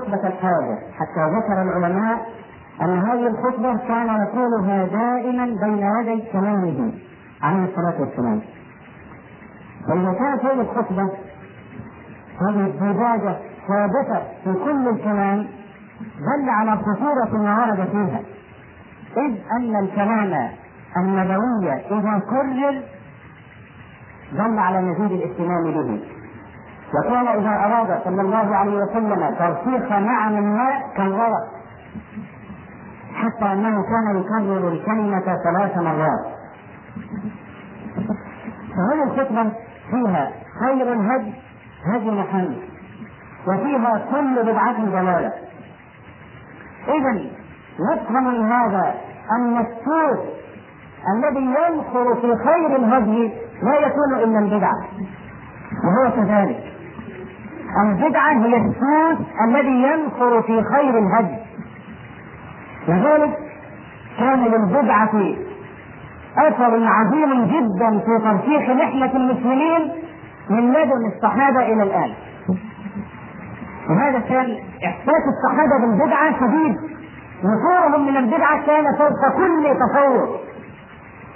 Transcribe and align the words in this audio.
خطبة 0.00 0.28
الحاجة 0.28 0.78
حتى 0.98 1.30
ذكر 1.36 1.62
العلماء 1.62 2.26
أن 2.82 2.98
هذه 2.98 3.26
الخطبة 3.26 3.76
كان 3.76 4.22
يقولها 4.22 4.84
دائما 4.84 5.44
بين 5.44 5.78
يدي 5.78 6.24
كلامه 6.32 6.92
عليه 7.42 7.64
الصلاة 7.64 8.00
والسلام. 8.00 8.40
فإذا 9.88 10.12
كانت 10.12 10.44
هذه 10.44 10.60
الخطبة 10.60 11.02
هذه 12.40 12.66
الزجاجة 12.66 13.36
ثابتة 13.68 14.22
في 14.44 14.52
كل 14.64 14.88
الكلام 14.88 15.46
دل 16.00 16.48
على 16.48 16.76
خطورة 16.76 17.42
ما 17.42 17.58
ورد 17.58 17.88
فيها. 17.88 18.20
إذ 19.16 19.36
أن 19.52 19.76
الكلام 19.84 20.50
النبوي 20.96 21.72
إذا 21.72 22.22
كرر 22.30 22.82
دل 24.32 24.58
على 24.58 24.82
مزيد 24.82 25.12
الاهتمام 25.12 25.64
به. 25.64 26.19
وكان 26.94 27.28
إذا 27.28 27.50
أراد 27.50 28.00
صلى 28.04 28.20
الله 28.20 28.56
عليه 28.56 28.76
وسلم 28.76 29.34
ترسيخ 29.38 29.92
نعم 29.92 30.56
ما 30.56 30.70
كرر 30.96 31.32
حتى 33.14 33.52
أنه 33.52 33.82
كان 33.82 34.20
يكرر 34.20 34.68
الكلمة 34.68 35.20
ثلاث 35.44 35.76
مرات. 35.76 36.26
فهذه 38.70 39.02
الخطبة 39.04 39.52
فيها 39.90 40.30
خير 40.60 40.92
الهدي؟ 40.92 41.34
هدي 41.86 42.10
محمد. 42.10 42.58
وفيها 43.46 44.02
كل 44.10 44.42
بدعة 44.42 44.84
ضلالة. 44.84 45.32
إذا 46.88 47.30
نفهم 47.92 48.24
من 48.24 48.52
هذا 48.52 48.94
أن 49.32 49.58
السوس 49.58 50.26
الذي 51.14 51.44
ينخر 51.44 52.14
في 52.14 52.36
خير 52.44 52.76
الهدي 52.76 53.32
لا 53.62 53.74
يكون 53.86 54.14
إلا 54.14 54.38
البدعة. 54.38 54.88
وهو 55.84 56.10
كذلك. 56.16 56.69
البدعة 57.84 58.32
هي 58.32 58.56
السوس 58.56 59.26
الذي 59.48 59.82
ينخر 59.82 60.42
في 60.42 60.62
خير 60.62 60.98
الهدي. 60.98 61.36
لذلك 62.88 63.38
كان 64.18 64.44
للبدعة 64.44 65.10
أثر 66.38 66.86
عظيم 66.86 67.44
جدا 67.44 67.98
في 67.98 68.18
ترسيخ 68.24 68.70
نحلة 68.70 69.16
المسلمين 69.16 69.92
من 70.50 70.72
لدن 70.72 71.06
الصحابة 71.16 71.62
إلى 71.62 71.82
الآن. 71.82 72.10
وهذا 73.90 74.18
كان 74.18 74.58
إحساس 74.84 75.22
الصحابة 75.32 75.80
بالبدعة 75.80 76.40
شديد. 76.40 76.76
نفورهم 77.44 78.06
من 78.06 78.16
البدعة 78.16 78.66
كان 78.66 78.84
فوق 78.98 79.36
كل 79.36 79.64
تصور. 79.64 80.38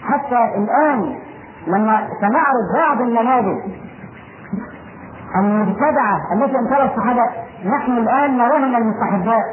حتى 0.03 0.39
الآن 0.59 1.15
لما 1.67 2.09
سنعرض 2.21 2.89
بعض 2.89 3.01
النماذج 3.01 3.59
المبتدعة 5.37 6.19
التي 6.35 6.59
انكرها 6.59 6.85
الصحابة. 6.85 7.23
نحن 7.65 7.93
الآن 7.93 8.37
نراها 8.37 8.59
من 8.59 8.75
المستحبات. 8.75 9.45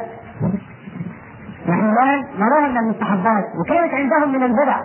نحن 1.68 1.92
الآن 1.92 2.24
نراها 2.38 2.68
من 2.68 2.76
المستحبات. 2.78 3.44
وكانت 3.60 3.94
عندهم 3.94 4.32
من 4.32 4.42
البدع. 4.42 4.76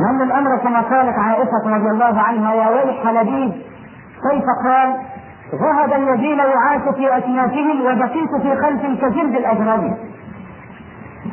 لأن 0.00 0.22
الأمر 0.22 0.58
كما 0.58 0.80
قالت 0.80 1.18
عائشة 1.18 1.62
رضي 1.66 1.90
الله 1.90 2.20
عنها 2.20 2.54
يا 2.54 2.68
ويح 2.68 3.06
لبيب 3.06 3.52
كيف 4.30 4.44
قال 4.64 4.96
ذهب 5.54 5.92
الذين 5.92 6.38
يعاش 6.38 6.82
في 6.94 7.16
أكنافهم 7.16 7.80
وبقيت 7.80 8.42
في 8.42 8.56
خلف 8.56 8.82
كجلد 9.00 9.36
الأجراد 9.36 9.96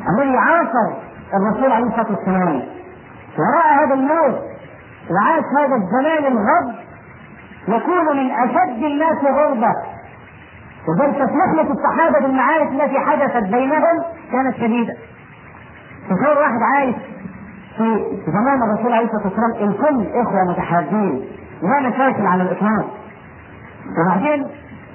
الذي 0.08 0.36
عاصر 0.36 0.92
الرسول 1.34 1.72
عليه 1.72 1.86
الصلاة 1.86 2.06
والسلام. 2.10 2.62
ورأى 3.38 3.86
هذا 3.86 3.94
الموت 3.94 4.40
وعاش 5.10 5.44
هذا 5.58 5.76
الزمان 5.76 6.32
الغض 6.32 6.81
يكون 7.68 8.16
من 8.16 8.30
أشد 8.30 8.84
الناس 8.84 9.24
غربة. 9.24 9.72
وذلك 10.88 11.16
نحلة 11.16 11.72
الصحابة 11.72 12.18
بالمعارك 12.18 12.68
التي 12.68 12.98
حدثت 12.98 13.42
بينهم 13.42 14.02
كانت 14.32 14.56
شديدة. 14.56 14.94
تخيل 16.10 16.38
واحد 16.38 16.62
عايش 16.74 16.96
في 17.76 18.04
زمان 18.26 18.62
الرسول 18.62 18.92
عليه 18.92 19.06
الصلاة 19.06 19.22
والسلام 19.24 19.68
الكل 19.70 20.06
إخوة 20.20 20.50
متحابين 20.50 21.24
لا 21.62 21.88
مشاكل 21.88 22.26
على 22.26 22.42
الإطلاق. 22.42 22.86
وبعدين 23.98 24.46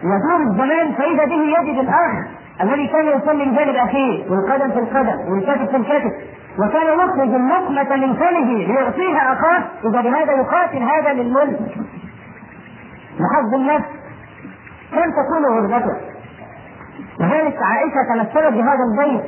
يدور 0.04 0.42
الزمان 0.48 0.92
فإذا 0.94 1.26
به 1.26 1.60
يجد 1.60 1.80
الأخ 1.80 2.26
الذي 2.62 2.88
كان 2.88 3.06
يصلي 3.06 3.46
من 3.46 3.56
جانب 3.56 3.76
أخيه 3.76 4.32
والقدم 4.32 4.72
في 4.72 4.80
القدم 4.80 5.32
والكتف 5.32 5.70
في 5.72 5.78
الكتف 5.78 6.12
وكان 6.60 7.00
يخرج 7.00 7.34
اللقمة 7.34 7.96
من 7.96 8.14
فمه 8.14 8.54
ليعطيها 8.54 9.34
أخاه 9.34 9.64
إذا 9.86 10.02
بهذا 10.02 10.34
يقاتل 10.34 10.84
هذا 10.84 11.14
للملك؟ 11.14 11.60
لحظ 13.20 13.54
النفس. 13.54 13.88
كم 14.92 15.12
تكون 15.12 15.46
غربته؟ 15.46 15.98
لذلك 17.20 17.58
عائشة 17.62 18.04
تمثلت 18.14 18.54
بهذا 18.54 18.84
البيت. 18.92 19.24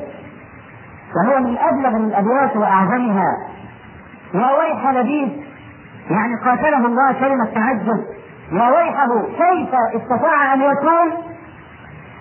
وهو 1.16 1.40
من 1.40 1.58
أبلغ 1.58 1.98
الأبيات 1.98 2.56
وأعظمها. 2.56 3.38
يا 4.34 4.58
ويح 4.60 4.90
لبيب 4.90 5.44
يعني 6.10 6.36
قاتله 6.46 6.86
الله 6.86 7.14
كلمة 7.20 7.46
تعجب. 7.46 8.06
يا 8.52 8.70
ويحه 8.70 9.08
كيف 9.38 9.70
استطاع 10.02 10.54
أن 10.54 10.62
يكون؟ 10.62 11.30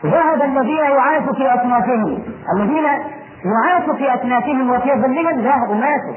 ذهب 0.04 0.42
الذين 0.42 0.78
يعاش 0.78 1.22
في 1.22 1.54
اكنافهم 1.54 2.22
الذين 2.56 2.84
يعاش 3.44 3.90
في 3.96 4.14
أكنافهم 4.14 4.70
وفي 4.70 4.92
ظلهم 4.92 5.40
ذهبوا 5.40 5.74
ماتوا 5.74 6.16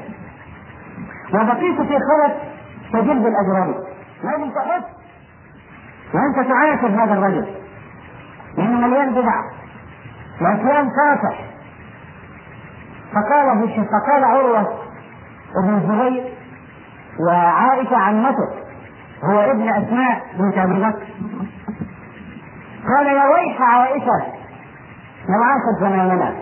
وبقيت 1.34 1.80
في 1.80 1.98
خلف 1.98 2.32
كجلد 2.92 3.26
الأجرام. 3.26 3.74
لازم 4.24 4.50
تحس 4.50 5.01
وأنت 6.14 6.48
تعاشر 6.48 7.04
هذا 7.04 7.14
الرجل. 7.14 7.46
لأنه 8.56 8.86
مليان 8.86 9.10
بدع 9.14 9.34
واسلام 10.40 10.88
فاتح 10.90 11.44
فقال 13.12 13.68
فقال 13.92 14.24
عروة 14.24 14.78
بن 15.64 15.74
الزبير 15.74 16.32
وعائشة 17.26 17.96
عمته 17.96 18.48
هو 19.24 19.40
ابن 19.40 19.68
أسماء 19.68 20.22
بنت 20.38 20.58
أبي 20.58 20.74
بكر. 20.74 21.06
قال 22.88 23.06
يا 23.06 23.24
ويح 23.24 23.62
عائشة 23.62 24.26
لو 25.28 25.42
عاشت 25.42 25.80
زماننا. 25.80 26.34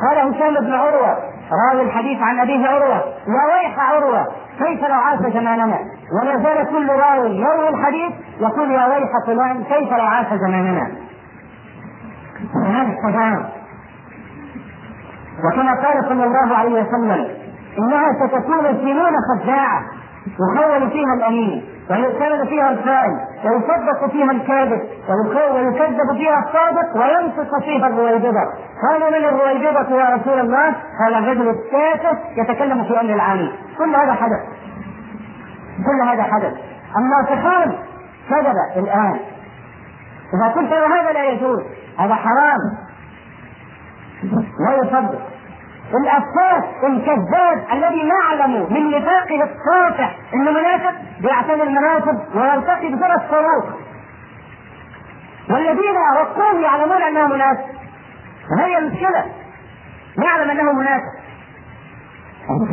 قال 0.00 0.18
هشام 0.18 0.64
بن 0.64 0.72
عروة 0.72 1.18
راوي 1.52 1.82
الحديث 1.82 2.22
عن 2.22 2.38
أبيه 2.38 2.68
عروة. 2.68 3.04
يا 3.26 3.44
ويح 3.54 3.78
عروة 3.78 4.26
كيف 4.58 4.84
لو 4.84 4.94
عاش 4.94 5.18
زماننا؟ 5.18 5.78
ولا 6.12 6.42
زال 6.42 6.66
كل 6.70 6.88
راوي 6.88 7.30
يروي 7.30 7.68
الحديث 7.68 8.12
يقول 8.40 8.70
يا 8.70 8.86
ويح 8.86 9.10
فلان 9.26 9.64
كيف 9.64 9.92
لو 9.92 10.04
عاش 10.06 10.26
زماننا؟ 10.26 10.90
هذا 12.64 12.92
التفاهم 12.92 13.44
وكما 15.44 15.74
قال 15.74 16.04
صلى 16.08 16.24
الله 16.24 16.56
عليه 16.56 16.82
وسلم 16.82 17.26
إنها 17.78 18.12
ستكون 18.26 18.64
سنون 18.64 19.12
خداعه 19.32 19.82
يخول 20.26 20.90
فيها 20.90 21.14
الأمين 21.14 21.64
ويؤتمن 21.90 22.44
فيها 22.46 22.70
الخائن 22.70 23.18
ويصدق 23.44 24.06
فيها 24.10 24.30
الكاذب 24.30 24.80
ويكذب 25.54 26.16
فيها 26.16 26.38
الصادق 26.38 26.96
وينفق 26.96 27.58
فيها 27.64 27.86
الرويبضة. 27.86 28.44
قالوا 28.82 29.10
من 29.10 29.24
الرويبضة 29.24 29.96
يا 30.00 30.14
رسول 30.14 30.40
الله؟ 30.40 30.74
قال 31.00 31.14
الرجل 31.14 31.48
التافه 31.48 32.18
يتكلم 32.36 32.84
في 32.84 33.00
أمر 33.00 33.14
العالم 33.14 33.52
كل 33.78 33.94
هذا 33.94 34.12
حدث. 34.12 34.40
كل 35.86 36.08
هذا 36.08 36.22
حدث. 36.22 36.52
الناصحون 36.96 37.78
كذب 38.30 38.54
الآن. 38.76 39.20
إذا 40.34 40.48
قلت 40.48 40.72
هذا 40.72 41.12
لا 41.12 41.24
يجوز؟ 41.24 41.62
هذا 41.98 42.14
حرام. 42.14 42.58
لا 44.66 44.76
يصدق. 44.76 45.28
الافاك 45.94 46.84
الكذاب 46.84 47.64
الذي 47.72 48.02
نعلم 48.02 48.72
من 48.72 48.90
نفاقه 48.90 49.42
الساطع 49.44 50.10
انه 50.34 50.50
منافق 50.50 50.94
بيعتني 51.20 51.62
المناسب 51.62 52.36
ويرتقي 52.36 52.94
بسرعة 52.94 53.16
الصاروخ. 53.16 53.64
والذين 55.50 55.96
وقوه 56.16 56.60
يعلمون 56.60 57.02
أنه 57.02 57.26
منافق. 57.26 57.64
وهي 58.58 58.78
المشكلة. 58.78 59.24
نعلم 60.18 60.50
أنه 60.50 60.72
منافق. 60.72 61.18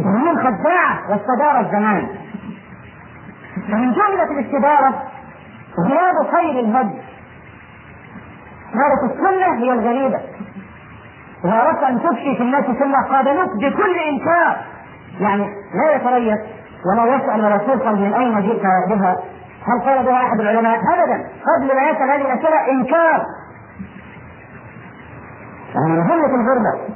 من 0.05 0.37
خداعه 0.37 0.99
واستدار 1.09 1.59
الزمان. 1.59 2.07
فمن 3.55 3.93
جملة 3.93 4.39
الاستداره 4.39 5.03
غياب 5.87 6.31
خير 6.31 6.59
الهدي. 6.59 7.01
صارت 8.73 9.11
السنة 9.11 9.57
هي 9.57 9.71
الغريبة. 9.73 10.19
إذا 11.45 11.61
أردت 11.61 11.83
أن 11.83 11.99
تفشي 11.99 12.35
في 12.35 12.43
الناس 12.43 12.65
سنة 12.65 13.07
قابلوك 13.09 13.49
بكل 13.55 13.95
إنكار. 14.09 14.57
يعني 15.19 15.45
لا 15.73 15.95
يتريث 15.95 16.39
ولا 16.85 17.15
يسأل 17.15 17.45
الرسول 17.45 17.79
قال 17.79 18.01
من 18.01 18.13
أين 18.13 18.41
جئت 18.41 18.61
بها. 18.89 19.15
هل 19.67 19.81
قال 19.85 20.05
بها 20.05 20.27
أحد 20.27 20.39
العلماء؟ 20.39 20.79
أبدا. 20.93 21.29
قبل 21.45 21.75
ما 21.75 21.89
يسأل 21.89 22.11
هذه 22.11 22.21
الأسئلة 22.21 22.69
إنكار. 22.71 23.25
يعني 25.75 25.87
من 25.87 26.07
جملة 26.07 26.35
الغربة. 26.35 26.95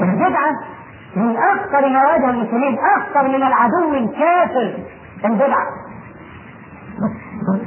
البدعة 0.00 0.73
من 1.16 1.36
أخطر 1.36 1.88
ما 1.88 2.06
واجه 2.06 2.30
المسلمين 2.30 2.78
أخطر 2.78 3.28
من 3.28 3.42
العدو 3.42 3.94
الكافر 3.94 4.78
البدعة. 5.24 5.66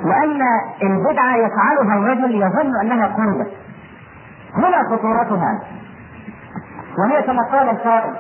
لأن 0.06 0.42
البدعة 0.84 1.36
يفعلها 1.36 1.98
الرجل 1.98 2.36
يظن 2.36 2.72
أنها 2.82 3.08
قربة 3.08 3.48
هنا 4.56 4.84
خطورتها. 4.90 5.60
وهي 6.98 7.24
كما 7.24 7.42
قال 7.52 7.70
القائل 7.70 8.14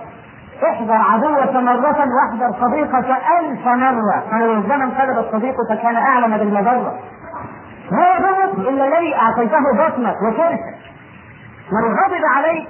احذر 0.63 0.94
عدوك 0.94 1.56
مرة 1.56 2.07
واحذر 2.15 2.51
صديقك 2.62 3.09
ألف 3.39 3.68
مرة. 3.68 4.24
فلو 4.31 4.53
الزمن 4.53 4.91
قلب 4.91 5.18
الصديق 5.18 5.56
فكان 5.69 5.95
أعلم 5.95 6.38
بالمضرة. 6.38 7.00
ما 7.91 8.06
يضرك 8.18 8.68
إلا 8.68 8.88
الذي 8.88 9.15
أعطيته 9.15 9.74
بطنك 9.74 10.15
وكرشك 10.21 10.77
لو 11.71 11.88
غضب 11.88 12.21
عليك 12.35 12.68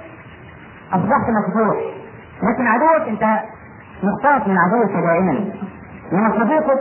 أصبحت 0.92 1.30
مفتوح. 1.30 1.97
لكن 2.42 2.66
عدوك 2.66 3.08
أنت 3.08 3.40
مختلط 4.02 4.46
من 4.46 4.58
عدوك 4.58 4.90
دائما. 4.90 5.52
من 6.12 6.40
صديقك. 6.40 6.80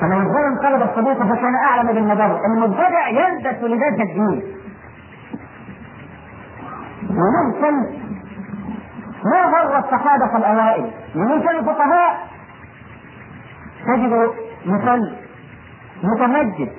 فلو 0.00 0.18
الزمن 0.18 0.58
قلب 0.58 0.82
الصديق 0.82 1.22
فكان 1.34 1.54
أعلم 1.54 1.86
بالمضرة 1.86 2.40
المبتدع 2.46 3.08
يلبس 3.08 3.62
لباس 3.62 4.00
الدين. 4.00 4.42
وممكن 7.10 7.74
ما 9.24 9.42
غر 9.44 9.78
الصحابة 9.78 10.36
الأوائل. 10.36 10.90
وممكن 11.16 11.48
الفقهاء 11.48 12.28
تجد 13.86 14.30
مثل 14.66 15.16
متمجد. 16.02 16.72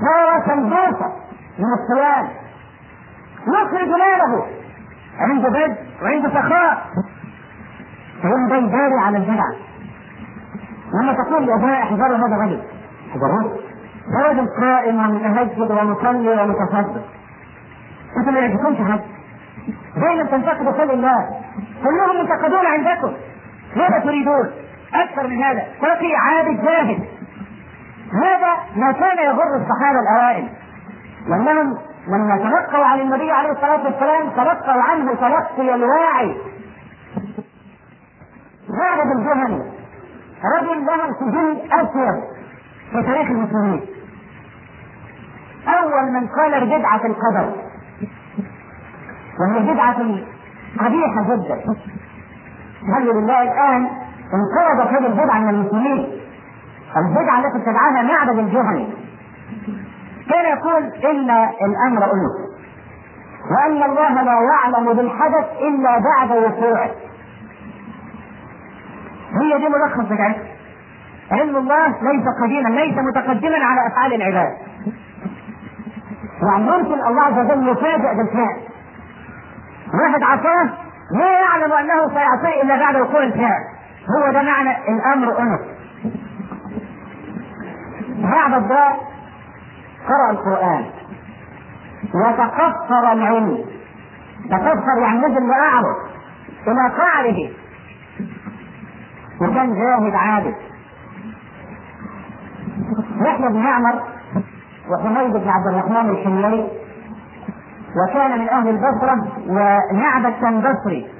صار 0.00 0.46
سندوسة 0.46 1.12
من 1.58 1.64
الصيام 1.80 2.28
يخرج 3.48 3.88
ماله. 3.88 4.46
عنده 5.18 5.48
بد 5.48 5.76
وعنده 6.02 6.28
سخاء 6.28 6.86
فيوم 8.22 8.48
ده 8.48 8.56
يداري 8.56 8.94
على 9.06 9.18
البدع 9.18 9.44
لما 10.94 11.12
تقول 11.12 11.46
لأبناء 11.46 11.82
احذروا 11.82 12.16
هذا 12.16 12.36
الرجل. 12.36 12.62
احذروه 13.10 13.58
ده 14.14 14.28
رجل 14.28 14.48
قائم 14.60 14.98
ومتهجد 14.98 15.70
ومصلي 15.70 16.42
ومتصدق. 16.42 17.04
أنتم 18.16 18.34
ما 18.34 18.40
يعجبكمش 18.40 18.90
حد. 18.90 19.00
دائما 19.96 20.24
تنتقدوا 20.24 20.72
خلق 20.72 20.92
الله 20.92 21.28
كلهم 21.84 22.20
منتقدون 22.20 22.66
عندكم. 22.66 23.12
ماذا 23.76 23.98
تريدون؟ 23.98 24.50
أكثر 24.94 25.26
من 25.28 25.42
هذا. 25.42 25.62
تقي 25.82 26.14
عابد 26.16 26.64
جاهد 26.64 27.00
هذا 28.12 28.52
ما 28.76 28.92
كان 28.92 29.18
يضر 29.24 29.56
الصحابه 29.56 29.98
الأوائل. 30.00 30.48
لأنهم 31.28 31.78
لما 32.08 32.36
تلقوا 32.36 32.84
عن 32.84 33.00
النبي 33.00 33.30
عليه 33.30 33.50
الصلاة 33.52 33.84
والسلام 33.84 34.30
تلقوا 34.30 34.82
عنه 34.82 35.14
تلقي 35.14 35.74
الواعي 35.74 36.36
غالب 38.70 39.12
الجهني 39.18 39.62
رجل 40.56 40.86
له 40.86 41.12
سجون 41.20 41.56
أسود 41.72 42.22
في 42.90 43.02
تاريخ 43.02 43.30
المسلمين. 43.30 43.80
أول 45.68 46.12
من 46.12 46.28
قال 46.28 46.66
بدعه 46.66 47.00
القدر. 47.06 47.52
وهي 49.40 49.72
بدعة 49.72 49.98
قبيحة 50.78 51.22
جدا. 51.22 51.74
الحمد 52.88 53.06
لله 53.08 53.42
الآن 53.42 53.88
انقرضت 54.34 54.88
هذه 54.92 55.06
البدعة 55.06 55.38
من 55.38 55.48
المسلمين؟ 55.48 56.20
البدعة 56.96 57.38
التي 57.38 57.58
ابتدعها 57.58 58.02
معبد 58.02 58.38
الجهني 58.38 58.88
كان 60.30 60.58
يقول 60.58 60.82
إن 60.84 61.30
الأمر 61.66 62.04
أنس 62.04 62.48
وأن 63.50 63.82
الله 63.90 64.22
لا 64.22 64.38
يعلم 64.42 64.92
بالحدث 64.92 65.46
إلا 65.60 65.98
بعد 65.98 66.30
وقوعه. 66.30 66.90
هي 69.40 69.58
دي 69.58 69.68
ملخص 69.68 70.04
بدعته 70.12 70.42
علم 71.32 71.56
الله 71.56 71.86
ليس 71.86 72.24
قديما 72.42 72.68
ليس 72.68 72.98
متقدما 72.98 73.64
على 73.64 73.80
أفعال 73.86 74.14
العباد. 74.14 74.56
يعني 76.42 76.70
ممكن 76.70 77.06
الله 77.06 77.22
عز 77.22 77.38
وجل 77.38 77.68
يفاجئ 77.68 78.14
بالفعل. 78.16 78.56
واحد 80.02 80.22
عصاه 80.22 80.68
لا 81.12 81.30
يعلم 81.40 81.72
أنه 81.72 82.08
سيعصيه 82.14 82.62
إلا 82.62 82.78
بعد 82.78 82.96
وقوع 82.96 83.22
الفعل. 83.22 83.60
هو 84.18 84.32
ده 84.32 84.42
معنى 84.42 84.76
الأمر 84.88 85.38
انس 85.40 85.60
بعد 88.32 88.54
الضاء 88.54 89.07
قرأ 90.08 90.30
القرآن. 90.30 90.84
وتقصر 92.14 93.12
العلم. 93.12 93.64
تقصر 94.50 94.98
يعني 95.02 95.18
نزل 95.18 95.48
لأعرض 95.48 95.96
إلى 96.66 96.88
قعره. 96.88 97.50
وكان 99.40 99.74
جاهد 99.74 100.14
عابد 100.14 100.54
يحيى 103.20 103.48
بن 103.48 103.62
معمر 103.62 104.02
وحميد 104.90 105.32
بن 105.32 105.48
عبد 105.48 105.66
الرحمن 105.66 106.10
الحميري 106.10 106.68
وكان 107.96 108.38
من 108.38 108.48
أهل 108.48 108.68
البصرة 108.68 109.28
ومعبد 109.46 110.34
كان 110.40 110.60
بصري. 110.60 111.10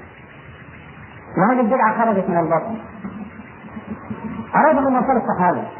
وهذه 1.37 1.59
البدعة 1.59 2.05
خرجت 2.05 2.29
من 2.29 2.37
البصرة. 2.37 2.75
اراد 4.55 4.75
من 4.75 4.93
نصر 4.93 5.13
الصحابة. 5.17 5.78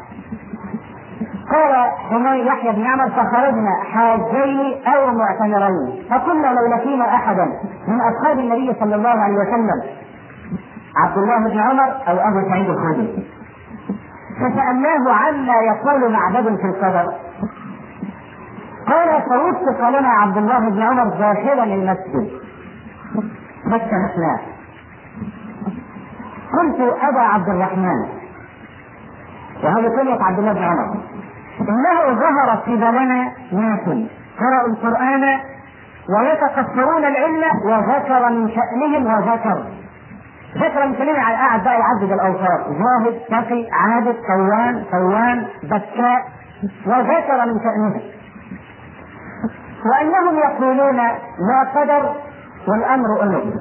قال 1.60 1.90
حمي 2.10 2.46
يحيى 2.46 2.72
بن 2.72 2.86
عمر 2.86 3.10
فخرجنا 3.10 3.70
حاجين 3.92 4.86
أو 4.86 5.12
معتمرين. 5.12 6.04
فقلنا 6.10 6.46
لو 6.46 6.76
لقينا 6.76 7.14
أحدا 7.14 7.44
من 7.88 8.00
أصحاب 8.00 8.38
النبي 8.38 8.74
صلى 8.80 8.94
الله 8.94 9.08
عليه 9.08 9.34
وسلم 9.34 9.82
عبد 10.96 11.18
الله 11.18 11.48
بن 11.48 11.58
عمر 11.58 11.90
أو 12.08 12.16
أبو 12.16 12.48
سعيد 12.48 12.68
الخدري. 12.68 13.28
فسألناه 14.36 15.12
عما 15.12 15.54
يقول 15.54 16.12
معبد 16.12 16.56
في 16.56 16.66
القدر. 16.66 17.12
قال 18.86 19.22
فوفق 19.22 19.88
لنا 19.88 20.08
عبد 20.08 20.36
الله 20.36 20.58
بن 20.58 20.82
عمر 20.82 21.04
داخلا 21.04 21.64
المسجد. 21.64 22.30
فاجتمعنا 23.70 24.40
قلت 26.52 26.80
أبا 27.02 27.20
عبد 27.20 27.48
الرحمن. 27.48 28.08
وهذا 29.64 29.88
كلمة 29.96 30.24
عبد 30.24 30.38
الله 30.38 30.52
بن 30.52 30.62
عمر. 30.62 31.09
انه 31.68 32.20
ظهر 32.20 32.56
قبلنا 32.56 33.32
ناس. 33.52 34.08
قرأوا 34.40 34.68
القرآن 34.68 35.40
ويتكثرون 36.18 37.04
العلم 37.04 37.42
وذكر 37.64 38.30
من 38.30 38.48
شأنهم 38.48 39.06
وذكر. 39.06 39.64
ذكر 40.56 40.86
من 40.86 40.94
شأنهم 40.94 41.20
على 41.20 41.36
قاعد 41.36 41.64
بقى 41.64 41.78
يعدد 41.78 42.12
الأوصاف 42.12 42.60
زاهد 42.68 43.20
تقي 43.28 43.66
عابد 43.72 44.16
قوام 44.28 44.84
قوام 44.92 45.44
بكاء. 45.62 46.22
وذكر 46.86 47.46
من 47.46 47.60
شأنهم. 47.64 48.00
وأنهم 49.86 50.38
يقولون 50.38 50.96
لا 50.96 51.70
قدر 51.74 52.14
والأمر 52.68 53.22
أمر. 53.22 53.52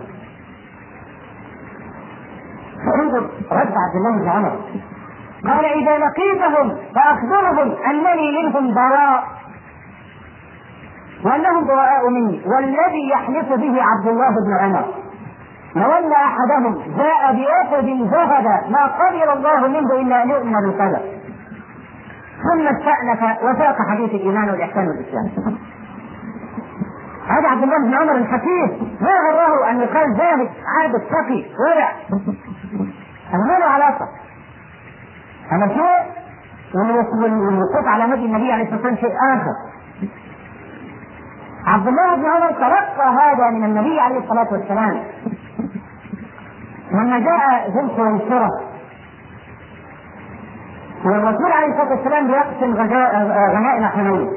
فانظر 2.86 3.30
رد 3.52 3.74
عبد 3.78 3.96
الله 3.96 4.18
بن 4.22 4.30
عمر. 4.30 4.60
قال 5.48 5.66
إذا 5.66 5.98
لقيتهم 5.98 6.78
فأخبرهم 6.96 7.76
أنني 7.90 8.44
منهم 8.44 8.74
براء. 8.74 9.24
وأنهم 11.26 11.68
براء 11.68 12.10
مني. 12.10 12.42
والذي 12.46 13.10
يحلف 13.12 13.50
به 13.50 13.84
عبد 13.84 14.08
الله 14.08 14.30
بن 14.30 14.58
عمر. 14.60 14.86
لو 15.76 15.92
أن 15.92 16.12
أحدهم 16.12 16.74
جاء 16.98 17.34
بأحد 17.34 17.86
ذهب 17.86 18.72
ما 18.72 18.86
قبل 18.86 19.30
الله 19.30 19.68
منه 19.68 19.94
إلا 19.94 20.24
أن 20.24 20.30
يؤمن 20.30 20.54
بالقدر. 20.54 21.02
ثم 22.44 22.68
استأنف 22.68 23.44
وساق 23.44 23.78
حديث 23.90 24.10
الإيمان 24.10 24.50
والإحسان 24.50 24.88
والإسلام. 24.88 25.58
هذا 27.28 27.50
عبد 27.50 27.64
الله 27.64 27.78
بن 27.78 27.94
عمر 27.94 28.16
الحكيم. 28.16 28.98
ما 29.02 29.12
غره 29.32 29.70
أن 29.70 29.82
يقال 29.82 30.18
زاهد 30.18 30.50
عابد 30.78 31.02
تقي 31.02 31.44
ورع. 31.60 31.92
هذا 33.32 33.60
له 33.60 33.66
علاقة 33.66 34.08
شيء 35.52 36.20
والوقوف 36.76 37.88
على 37.88 38.08
نبي 38.08 38.26
النبي 38.26 38.52
عليه 38.52 38.64
الصلاة 38.64 38.76
والسلام 38.78 38.96
شيء 38.96 39.14
آخر. 39.34 39.54
عبد 41.68 41.88
الله 41.88 42.16
بن 42.16 42.26
عمر 42.26 42.52
تلقى 42.52 43.10
هذا 43.22 43.50
من 43.50 43.64
النبي 43.64 44.00
عليه 44.00 44.18
الصلاة 44.18 44.48
والسلام. 44.52 45.04
لما 46.92 47.20
جاء 47.20 47.70
ذو 47.70 47.80
الخويصرة 47.80 48.50
والرسول 51.06 51.52
عليه 51.52 51.68
الصلاة 51.68 51.90
والسلام 51.92 52.28
بيقسم 52.28 52.74
غنائم 52.74 53.86
حنين 53.86 54.30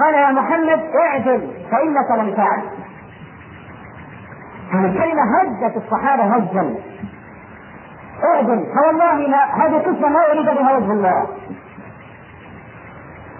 قال 0.00 0.14
يا 0.14 0.32
محمد 0.32 0.80
اعدل 1.06 1.50
فإنك 1.70 2.10
لم 2.18 2.34
تعد 2.34 2.62
هذه 4.72 4.84
الكلمة 4.84 5.22
هجت 5.40 5.76
الصحابة 5.76 6.22
هجا. 6.22 6.74
اعدل 8.24 8.66
فوالله 8.74 9.14
لا 9.14 9.66
هذه 9.66 9.78
قصة 9.78 10.08
ما 10.08 10.20
أريد 10.32 10.46
بها 10.46 10.76
وجه 10.76 10.92
الله. 10.92 11.26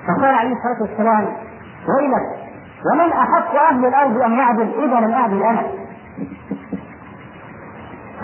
فقال 0.07 0.35
عليه 0.35 0.53
الصلاة 0.53 0.91
والسلام 0.91 1.25
ويلك 1.89 2.41
ومن 2.93 3.13
أحق 3.13 3.55
أهل 3.55 3.87
الأرض 3.87 4.23
أن 4.23 4.33
يعدل 4.33 4.69
إذا 4.85 5.07
لم 5.07 5.13
أعدل 5.13 5.43
أنا؟ 5.43 5.63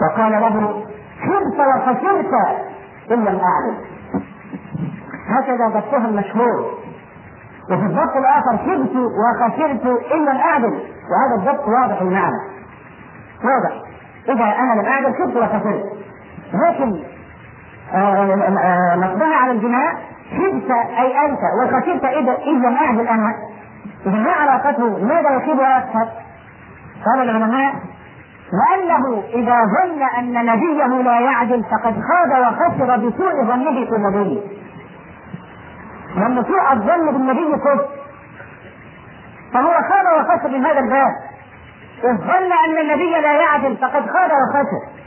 فقال 0.00 0.32
له 0.32 0.84
خبت 1.26 1.60
وخسرت 1.60 2.32
إن 3.10 3.24
لم 3.24 3.40
أعدل 3.40 3.76
هكذا 5.28 5.68
ضبطها 5.68 6.08
المشهور. 6.08 6.74
وفي 7.70 7.82
الضبط 7.82 8.16
الآخر 8.16 8.58
خبت 8.58 8.96
وخسرت 8.96 10.12
إن 10.12 10.24
لم 10.24 10.36
أعدل 10.36 10.80
وهذا 11.10 11.34
الضبط 11.38 11.68
واضح 11.68 12.00
المعنى 12.00 12.40
واضح. 13.44 13.82
إذا 14.28 14.44
أنا 14.44 14.80
لم 14.80 14.86
أعدل 14.86 15.14
خبت 15.14 15.36
وخسرت. 15.36 15.95
لكن 16.54 17.02
نقضها 19.00 19.36
على 19.36 19.52
الجماع 19.52 19.92
خبت 20.30 20.70
أي 20.98 21.26
أنت 21.26 21.38
وخسرت 21.62 22.04
إذا 22.04 22.68
لم 22.68 22.76
أعدل 22.76 23.08
أنا 23.08 23.34
إذا 24.06 24.18
ما 24.18 24.30
علاقته 24.32 25.04
ماذا 25.04 25.30
يصيبها 25.30 25.78
أكثر؟ 25.78 26.08
قال 27.06 27.30
العلماء 27.30 27.74
لأنه 28.52 29.22
إذا 29.34 29.56
ظن 29.64 30.02
أن 30.18 30.46
نبيه 30.46 31.02
لا 31.02 31.20
يعدل 31.20 31.64
فقد 31.64 31.94
خاب 32.00 32.40
وخسر 32.40 32.96
بسوء 32.96 33.44
ظنه 33.44 33.86
في 33.86 33.96
النبي. 33.96 34.42
لأن 36.16 36.44
سوء 36.44 36.72
الظن 36.72 37.12
بالنبي 37.12 37.56
كفر. 37.56 37.86
فهو 39.54 39.72
خاب 39.72 40.06
وخسر 40.20 40.48
من 40.48 40.66
هذا 40.66 40.78
الباب. 40.78 41.12
إذ 42.04 42.16
ظن 42.16 42.52
أن 42.66 42.78
النبي 42.80 43.10
لا 43.10 43.40
يعدل 43.40 43.76
فقد 43.76 44.06
خاب 44.06 44.30
وخسر. 44.30 45.05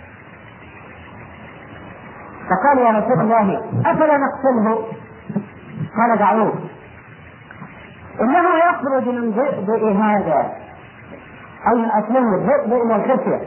فقال 2.50 2.77
يا 2.77 3.00
رسول 3.00 3.20
الله 3.22 3.62
أفلا 3.86 4.18
نقتله؟ 4.18 4.75
قال 5.98 6.18
دعوه. 6.20 6.53
إنه 8.22 8.46
يخرج 8.70 9.10
من 9.10 9.32
ذئب 9.32 9.70
هذا 9.98 10.51
أو 11.68 11.75
من 11.75 11.86
أصله 11.86 12.36
الذئب 12.36 12.74
إلى 12.74 12.96
الخفية. 12.96 13.39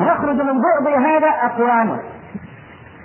يخرج 0.00 0.36
من 0.36 0.60
ذئب 0.60 0.86
هذا 1.06 1.28
أقوامه. 1.28 1.98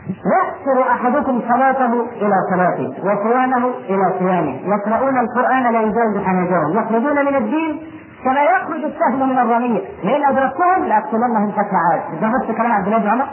يحصر 0.10 0.91
أحدكم 0.91 1.41
صلاته 1.50 2.05
إلى 2.22 2.36
صلاته 2.53 2.93
وصيامه 3.00 3.70
إلى 3.89 4.13
صيامه. 4.20 4.60
يقرؤون 4.65 5.20
القرآن 5.20 5.74
لا 5.74 5.81
يجاوز 5.81 6.25
حناجرهم. 6.25 6.77
يخرجون 6.77 7.25
من 7.25 7.36
الدين 7.36 7.81
كما 8.24 8.43
يخرج 8.43 8.84
السهم 8.84 9.29
من 9.29 9.39
الرمية 9.39 9.81
لئن 10.03 10.25
أدركتهم 10.25 10.84
لأقتلنهم 10.84 11.51
قتل 11.51 11.75
عاد. 11.75 12.22
ده 12.22 12.53
كلام 12.53 12.72
عبد 12.72 12.88
الله 12.88 12.98
بن 12.98 13.08
عمر؟ 13.08 13.27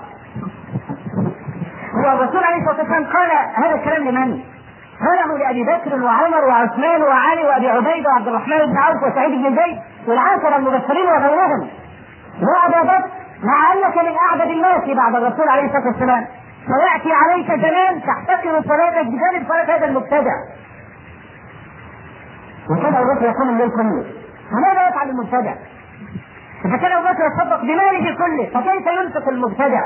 والرسول 2.06 2.44
عليه 2.44 2.56
الصلاة 2.56 2.78
والسلام 2.78 3.04
قال 3.04 3.30
هذا 3.54 3.74
الكلام 3.74 4.08
لمن؟ 4.08 4.40
قاله 5.00 5.38
لأبي 5.38 5.64
بكر 5.64 6.02
وعمر 6.02 6.44
وعثمان 6.44 7.02
وعلي 7.02 7.42
وأبي 7.46 7.68
عبيدة 7.68 8.10
وعبد 8.10 8.28
الرحمن 8.28 8.58
بن 8.66 8.76
عوف 8.76 9.02
وسعيد 9.02 9.30
بن 9.30 9.56
زيد 9.56 9.78
والعاشرة 10.06 10.56
المبشرين 10.56 11.06
وغيرهم 11.06 11.68
وأبا 12.42 12.82
بكر 12.82 13.08
مع 13.42 13.72
أنك 13.72 13.96
من 13.96 14.16
أعبد 14.28 14.50
الناس 14.50 14.96
بعد 14.96 15.14
الرسول 15.14 15.48
عليه 15.48 15.64
الصلاة 15.66 15.86
والسلام 15.86 16.26
سيأتي 16.66 17.12
عليك 17.12 17.46
زمان 17.46 18.02
تحتكر 18.02 18.62
صلاتك 18.62 19.06
بجانب 19.06 19.48
صلاة 19.48 19.76
هذا 19.76 19.86
المبتدع 19.86 20.34
وكان 22.70 22.94
أبو 22.94 23.14
بكر 23.14 23.24
يقوم 23.24 23.48
الليل 23.48 23.70
كله 23.70 24.04
فماذا 24.50 24.88
يفعل 24.88 25.10
المبتدع؟ 25.10 25.54
إذا 26.64 26.76
كان 26.76 26.92
أبو 26.92 27.08
بكر 27.08 27.26
يتصدق 27.26 27.60
بماله 27.60 28.16
كله 28.18 28.46
فكيف 28.54 28.86
يمسك 28.86 29.28
المبتدع؟ 29.28 29.82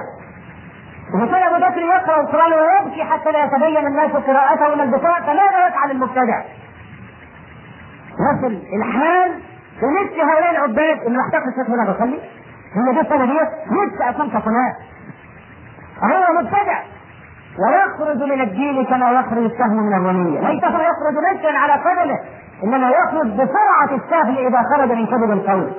إذا 1.14 1.26
كان 1.26 1.42
أبو 1.42 1.56
بكر 1.66 1.78
يقرأ 1.82 2.20
القرآن 2.20 2.52
ويبكي 2.52 3.04
حتى 3.04 3.30
لا 3.32 3.44
يتبين 3.44 3.86
الناس 3.86 4.10
قراءته 4.10 4.74
من 4.74 4.80
البكاء 4.80 5.20
فماذا 5.20 5.68
يفعل 5.68 5.90
المبتدع؟ 5.90 6.42
يصل 8.12 8.62
الحال 8.76 9.30
ومثل 9.82 10.20
هؤلاء 10.20 10.50
العباد 10.50 11.06
اللي 11.06 11.18
محتاج 11.18 11.42
الشيخ 11.48 11.70
هنا 11.70 11.92
بصلي 11.92 12.20
هي 12.74 12.92
دي 12.94 13.00
السنة 13.00 13.24
ديت 13.24 13.48
نفسي 13.70 14.10
اكون 14.10 14.28
كفلان 14.30 14.72
هو 16.02 16.40
مبتدع. 16.42 16.78
ويخرج 17.58 18.22
من 18.22 18.40
الدين 18.40 18.84
كما 18.84 19.10
يخرج 19.10 19.44
السهم 19.44 19.82
من 19.82 19.92
الرمية. 19.94 20.40
ليس 20.40 20.64
هو 20.64 20.80
يخرج 20.80 21.14
نفسا 21.34 21.58
على 21.58 21.72
قدمه 21.72 22.18
إنما 22.64 22.90
يخرج 22.90 23.26
بسرعة 23.26 23.90
السهم 24.04 24.36
إذا 24.46 24.62
خرج 24.62 24.92
من 24.92 25.06
كبد 25.06 25.30
القول 25.30 25.72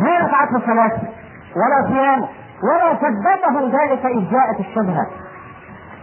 ما 0.00 0.20
نفعته 0.22 0.56
الصلاة؟ 0.56 0.92
ولا 1.56 1.88
صيام. 1.88 2.26
ولا 2.62 2.94
ثبته 2.94 3.60
ذلك 3.60 4.06
اذ 4.06 4.30
جاءت 4.30 4.60
الشبهة. 4.60 5.06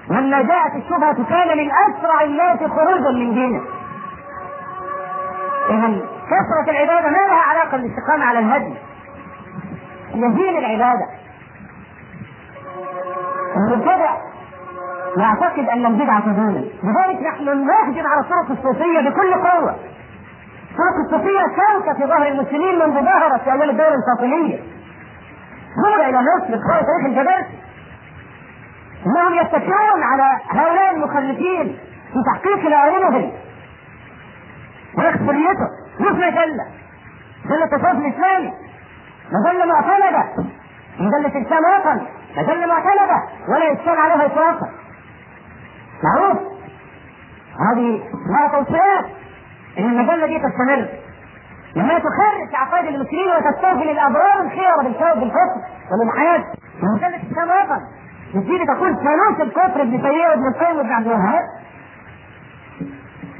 لما 0.09 0.41
جاءت 0.41 0.75
الشبهة 0.75 1.29
كان 1.29 1.57
من 1.57 1.71
أسرع 1.71 2.23
الناس 2.23 2.59
خروجا 2.59 3.11
من 3.11 3.33
دينه. 3.33 3.61
اذا 5.69 6.01
كثرة 6.25 6.71
العبادة 6.71 7.09
ما 7.09 7.17
لها 7.17 7.41
علاقة 7.49 7.77
بالاستقامة 7.77 8.25
على 8.25 8.39
الهدي. 8.39 8.73
يزيل 10.13 10.57
العبادة. 10.57 11.07
المبتدع 13.57 14.13
يعتقد 15.17 15.69
أن 15.69 15.85
البدعة 15.85 16.19
تزول. 16.19 16.69
لذلك 16.83 17.21
نحن 17.21 17.45
نهجم 17.45 18.07
على 18.07 18.21
الطرق 18.21 18.51
الصوفية 18.51 19.09
بكل 19.09 19.33
قوة. 19.33 19.75
الطرق 20.71 20.95
الصوفية 21.05 21.39
شوكة 21.39 21.93
في 21.93 22.05
ظهر 22.05 22.27
المسلمين 22.27 22.79
منذ 22.79 23.05
ظهرت 23.05 23.41
في 23.41 23.51
أيام 23.51 23.69
الدولة 23.69 23.95
الفاطمية. 23.95 24.59
نرجع 25.77 26.09
إلى 26.09 26.19
مصر 26.21 26.55
بقراءة 26.57 26.85
تاريخ 26.85 27.05
الجبرتي 27.05 27.57
انهم 29.05 29.33
يتكئون 29.33 30.03
على 30.03 30.39
هؤلاء 30.49 30.95
المخلفين 30.95 31.77
في 32.13 32.19
تحقيق 32.33 32.67
لاعينهم 32.69 33.31
ويخبريته 34.97 35.67
مش 35.99 36.11
مجلة 36.11 36.65
مجلة 37.45 37.63
التصوف 37.63 37.91
الإسلامي. 37.91 38.53
مجلة 39.31 39.65
معتمدة 39.65 40.23
مجلة 40.99 41.27
إسلام 41.47 41.63
وطني 41.79 42.07
مجلة 42.37 42.65
معتمدة 42.65 43.23
ولا 43.49 43.71
يشتغل 43.71 43.97
عليها 43.97 44.25
إطلاقا. 44.25 44.69
معروف. 46.03 46.37
هذه 47.59 48.03
لها 48.29 48.47
توصيات. 48.47 49.05
إن 49.79 49.85
المجلة 49.85 50.27
دي 50.27 50.39
تستمر. 50.39 50.87
لما 51.75 51.99
تخرج 51.99 52.55
عقائد 52.55 52.85
المسلمين 52.85 53.29
وتستوفي 53.37 53.91
للأبرار 53.93 54.41
الخير 54.41 54.77
بالشوق 54.83 55.13
بالحكم 55.13 55.61
وللحياة 55.91 56.43
مجلة 56.95 57.19
إسلام 57.31 57.47
وطني 57.49 57.87
بتيجي 58.35 58.65
تقول 58.65 58.95
ثالوث 58.95 59.41
الكفر 59.41 59.81
ابن 59.81 60.01
تيمية 60.01 60.27
وابن 60.27 60.47
القيم 60.47 60.77
وابن 60.77 60.91
عبد 60.91 61.05
الوهاب 61.07 61.43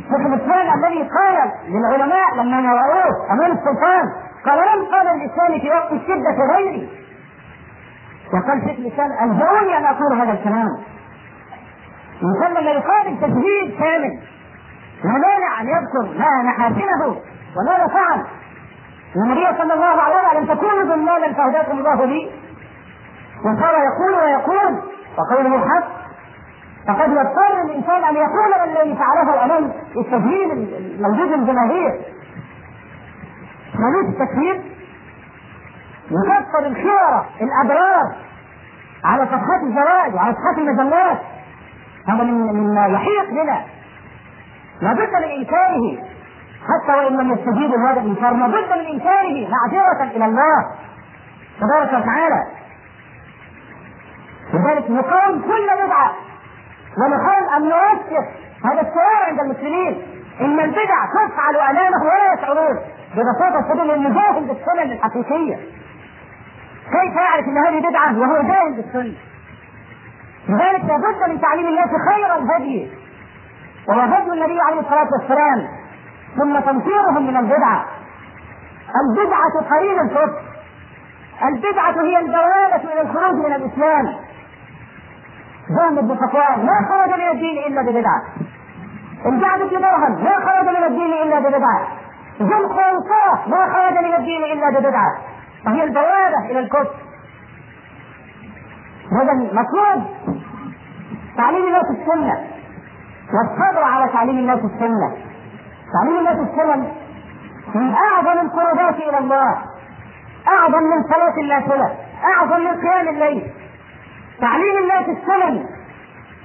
شيخ 0.09 0.19
الإسلام 0.33 0.77
الذي 0.83 1.09
قال 1.09 1.51
للعلماء 1.67 2.35
لما 2.35 2.61
نوروه 2.61 3.31
أمام 3.31 3.51
السلطان 3.51 4.05
قال 4.45 4.59
لم 4.59 4.85
قال 4.85 5.07
الاسلام 5.07 5.59
في 5.59 5.69
وقت 5.69 5.91
الشدة 5.91 6.55
غيري 6.57 6.89
وقال 8.33 8.61
شيخ 8.61 8.79
الإسلام 8.79 9.11
ألزموني 9.11 9.77
أن 9.77 9.85
أقول 9.85 10.21
هذا 10.21 10.31
الكلام 10.31 10.67
الانسان 12.21 12.51
لما 12.63 12.71
يقابل 12.71 13.17
تجهيز 13.21 13.79
كامل. 13.79 14.19
لا 15.03 15.11
مانع 15.11 15.61
أن 15.61 15.67
يذكر 15.67 16.19
ما 16.19 16.43
محاسنه 16.43 17.15
وماذا 17.57 17.87
فعل؟ 17.87 18.25
النبي 19.15 19.57
صلى 19.57 19.73
الله 19.73 20.01
عليه 20.01 20.15
وسلم 20.15 20.39
لم 20.39 20.55
تكونوا 20.55 20.95
ضلالا 20.95 21.33
فهداكم 21.33 21.77
الله 21.77 22.05
لي. 22.05 22.31
وصار 23.39 23.75
يقول 23.75 24.23
ويقول 24.23 24.81
وقوله 25.17 25.69
حق 25.69 25.87
فقد 26.87 27.09
يضطر 27.09 27.61
الإنسان 27.65 28.03
أن 28.03 28.15
يقول 28.15 28.53
الذي 28.63 28.95
فعله 28.95 29.45
امام 29.45 29.71
التدوين 29.97 30.51
الموجود 30.51 31.31
الجماهير. 31.31 32.01
ملوك 33.75 34.07
التكفير 34.09 34.61
يكفر 36.11 36.65
الخيرة 36.65 37.25
الأبرار 37.41 38.15
على 39.05 39.25
صفحات 39.25 39.63
الزواج 39.63 40.15
وعلى 40.15 40.33
صفحات 40.33 40.57
المجلات. 40.57 41.17
هذا 42.07 42.23
مما 42.23 42.87
يحيق 42.87 43.29
بنا 43.29 43.61
لابد 44.81 45.09
من 45.09 45.23
إنكاره. 45.23 46.13
حتى 46.63 46.97
وإن 46.97 47.17
لم 47.17 47.31
يستجيبوا 47.33 47.77
لهذا 47.77 47.99
الإنكار 48.01 48.33
لابد 48.33 48.69
من 48.71 48.85
إنكاره 48.85 49.49
معذرة 49.49 50.03
إلى 50.03 50.25
الله 50.25 50.65
تبارك 51.61 51.87
وتعالى. 51.87 52.43
لذلك 54.53 54.91
نقاوم 54.91 55.41
كل 55.41 55.85
بدعة 55.85 56.11
ونحاول 56.97 57.49
أن 57.57 57.69
نرسخ 57.69 58.25
هذا 58.65 58.81
الشعور 58.81 59.23
عند 59.27 59.39
المسلمين. 59.39 60.01
إن 60.41 60.59
البدع 60.59 61.05
تفعل 61.05 61.55
امامه 61.55 62.03
ولا 62.03 62.33
يشعرون 62.33 62.79
ببساطة 63.15 63.73
سبيل 63.73 63.91
المجاهد 63.91 64.47
بالسنن 64.47 64.91
الحقيقية. 64.91 65.55
كيف 66.91 67.15
يعرف 67.15 67.47
إن 67.47 67.57
هذه 67.57 67.89
بدعة 67.89 68.19
وهو 68.19 68.41
جاهل 68.41 68.73
بالسنة؟ 68.75 69.13
لذلك 70.49 70.85
لابد 70.85 71.29
من 71.29 71.41
تعليم 71.41 71.67
الناس 71.67 71.89
خير 72.09 72.35
الهدي. 72.35 72.91
وهو 73.87 73.99
هدي 73.99 74.31
النبي 74.31 74.61
عليه 74.61 74.79
الصلاة 74.79 75.07
والسلام 75.19 75.82
ثم 76.37 76.59
تنفيرهم 76.59 77.27
من 77.27 77.37
البدعة. 77.37 77.85
البدعة 79.01 79.69
قرين 79.69 79.99
الكفر 79.99 80.41
البدعة 81.43 82.03
هي 82.03 82.19
البوابة 82.19 82.93
إلى 82.93 83.01
الخروج 83.01 83.35
من 83.35 83.53
الإسلام. 83.53 84.05
جهم 85.69 85.95
بن 85.95 86.15
صفوان 86.15 86.65
ما 86.65 86.87
خرج 86.89 87.19
من 87.19 87.29
الدين 87.31 87.57
إلا 87.67 87.81
ببدعة. 87.81 88.21
الجعد 89.25 89.59
بن 89.59 89.81
درهم 89.81 90.23
ما 90.23 90.35
خرج 90.45 90.67
من 90.67 90.83
الدين 90.83 91.13
إلا 91.13 91.39
ببدعة. 91.39 91.87
ذو 92.41 92.57
الخنصاء 92.57 93.47
ما 93.47 93.73
خرج 93.73 94.05
من 94.05 94.15
الدين 94.15 94.43
إلا 94.43 94.79
ببدعة. 94.79 95.17
وهي 95.65 95.83
البوابة 95.83 96.45
إلى 96.49 96.59
الكفر. 96.59 96.95
هذا 99.11 99.33
مطلوب 99.33 100.03
تعليم 101.37 101.67
الناس 101.67 101.85
السنة. 101.91 102.47
والصبر 103.33 103.83
على 103.83 104.11
تعليم 104.11 104.37
الناس 104.37 104.59
السنة. 104.59 105.32
تعليم 105.93 106.17
الناس 106.19 106.37
السنة 106.49 106.91
من 107.75 107.93
أعظم 107.93 108.39
القربات 108.39 108.95
إلى 108.95 109.17
الله. 109.17 109.57
أعظم 110.47 110.83
من 110.83 111.03
صلاة 111.03 111.33
النافله 111.41 111.95
أعظم 112.23 112.59
من 112.59 112.81
قيام 112.81 113.07
الليل. 113.07 113.51
تعليم 114.41 114.77
الناس 114.77 115.05
السنن 115.17 115.65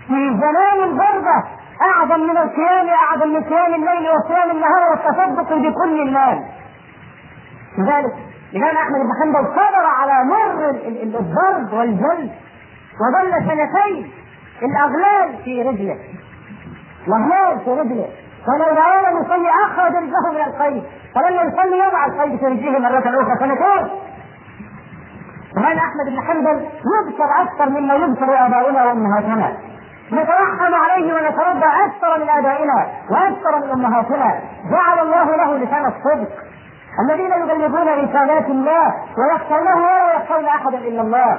في 0.07 0.31
زمان 0.31 0.89
الغربة 0.89 1.45
أعظم 1.83 2.21
من 2.21 2.37
القيام 2.37 2.89
أعظم 2.89 3.29
من 3.29 3.45
قيام 3.45 3.75
الليل 3.75 4.11
وصيام 4.11 4.51
النهار 4.51 4.91
والتصدق 4.91 5.55
بكل 5.55 6.01
المال. 6.01 6.45
لذلك 7.79 8.15
الإمام 8.53 8.77
أحمد 8.77 9.01
بن 9.01 9.11
حنبل 9.23 9.49
صبر 9.49 9.87
على 10.01 10.25
مر 10.25 10.71
الضرب 11.03 11.73
والجلد 11.73 12.31
وظل 13.01 13.33
سنتين 13.33 14.11
الأغلال 14.63 15.43
في 15.45 15.63
رجله. 15.63 15.99
الأغلال 17.07 17.61
في 17.65 17.71
رجله. 17.71 18.09
ولو 18.49 18.77
رآنا 18.77 19.21
يصلي 19.21 19.49
أخرج 19.67 19.97
رجله 19.97 20.33
من 20.33 20.43
القيد 20.47 20.85
فلما 21.15 21.43
يصلي 21.43 21.79
يضع 21.79 22.07
القيد 22.07 22.39
في 22.39 22.47
رجله 22.47 22.79
مرة 22.79 22.99
أخرى 22.99 23.37
سنتين 23.41 23.91
الإمام 25.57 25.79
أحمد 25.79 26.07
بن 26.07 26.21
حنبل 26.23 26.69
يذكر 26.95 27.43
أكثر 27.43 27.69
مما 27.69 27.95
يذكر 27.95 28.47
آباؤنا 28.47 28.85
وأمهاتنا. 28.85 29.53
نترحم 30.13 30.75
عليه 30.75 31.15
ونتربى 31.15 31.67
أكثر 31.85 32.19
من 32.19 32.29
آبائنا 32.29 32.87
وأكثر 33.11 33.59
من 33.67 33.71
أمهاتنا. 33.71 34.41
جعل 34.71 34.99
الله 35.07 35.37
له 35.37 35.57
لسان 35.57 35.87
الصدق. 35.87 36.33
الذين 37.05 37.33
يبلغون 37.33 37.89
رسالات 37.89 38.47
الله 38.47 38.95
ويخشونه 39.19 39.77
ولا 39.77 40.15
يخشون 40.15 40.45
أحدا 40.45 40.79
إلا 40.79 41.01
الله. 41.03 41.39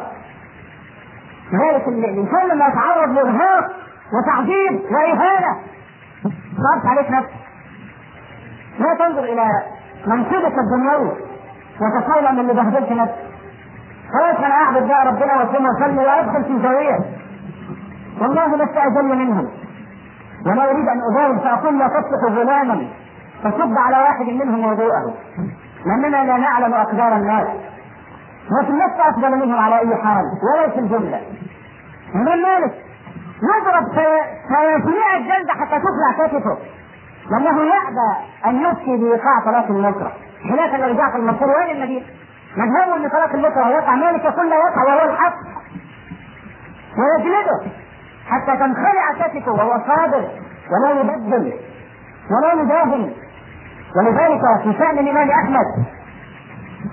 لذلك 1.53 1.87
الإنسان 1.87 2.47
لما 2.47 2.67
يتعرض 2.67 3.09
لإرهاق 3.11 3.65
وتعذيب 4.13 4.81
وإهانة 4.91 5.57
صارت 6.63 6.85
عليك 6.85 7.11
نفسك. 7.11 7.33
لا 8.79 8.95
تنظر 8.99 9.23
إلى 9.23 9.45
منصبك 10.07 10.53
الدنيوي 10.59 11.11
وتقول 11.81 12.33
من 12.33 12.39
اللي 12.39 12.53
بهدلت 12.53 12.91
نفسك. 12.91 13.29
خلاص 14.13 14.37
أنا 14.37 14.55
أعبد 14.55 14.87
بقى 14.87 15.05
ربنا 15.05 15.37
واصوم 15.37 15.65
واصلي 15.65 16.05
وادخل 16.05 16.43
في 16.43 16.61
زاوية. 16.63 16.99
والله 18.21 18.55
لست 18.55 18.77
اذل 18.77 19.17
منهم. 19.17 19.47
ولا 20.45 20.71
أريد 20.71 20.87
أن 20.87 21.01
اضايق 21.11 21.43
فأقول 21.43 21.79
لا 21.79 21.87
تصلح 21.87 22.37
غلاما 22.37 22.87
فصب 23.43 23.77
على 23.77 23.97
واحد 23.97 24.25
منهم 24.25 24.65
وضوءه. 24.65 25.13
لأننا 25.85 26.25
لا 26.25 26.37
نعلم 26.37 26.73
أقدار 26.73 27.15
الناس. 27.15 27.47
لكن 28.61 28.75
لست 28.75 28.99
أفضل 28.99 29.31
منهم 29.31 29.59
على 29.59 29.79
أي 29.79 29.95
حال 29.95 30.23
ولا 30.53 30.69
في 30.69 30.79
الجملة. 30.79 31.21
الامام 32.15 32.39
مالك 32.41 32.88
يضرب 33.43 33.85
ثلاثمائة 34.49 35.17
جلدة 35.17 35.53
حتى 35.53 35.79
تخلع 35.79 36.27
كتفه 36.27 36.57
لأنه 37.31 37.61
يأبى 37.61 38.11
أن 38.45 38.61
يفتي 38.61 38.97
بإيقاع 38.97 39.39
طلاق 39.45 39.65
المكره 39.69 40.11
خلافا 40.49 40.77
لو 40.77 41.11
في 41.11 41.17
المنصور 41.17 41.49
وين 41.57 41.75
المدينة؟ 41.75 42.05
مذهبه 42.57 42.95
ان 42.95 43.09
طلاق 43.09 43.33
المكره 43.33 43.69
يقع 43.69 43.95
مالك 43.95 44.23
يقول 44.25 44.49
لا 44.49 44.55
يقع 44.55 44.83
وهو 44.83 45.09
الحق. 45.09 45.35
ويجلده. 46.97 47.71
حتى 48.29 48.57
تنخلع 48.57 49.13
كتفه 49.19 49.51
وهو 49.51 49.81
صابر 49.87 50.27
ولا 50.71 50.91
يبدل 51.01 51.53
ولا 52.31 52.61
يداهن. 52.61 53.13
ولذلك 53.97 54.41
في 54.63 54.73
شأن 54.79 54.99
الإمام 54.99 55.29
أحمد 55.29 55.65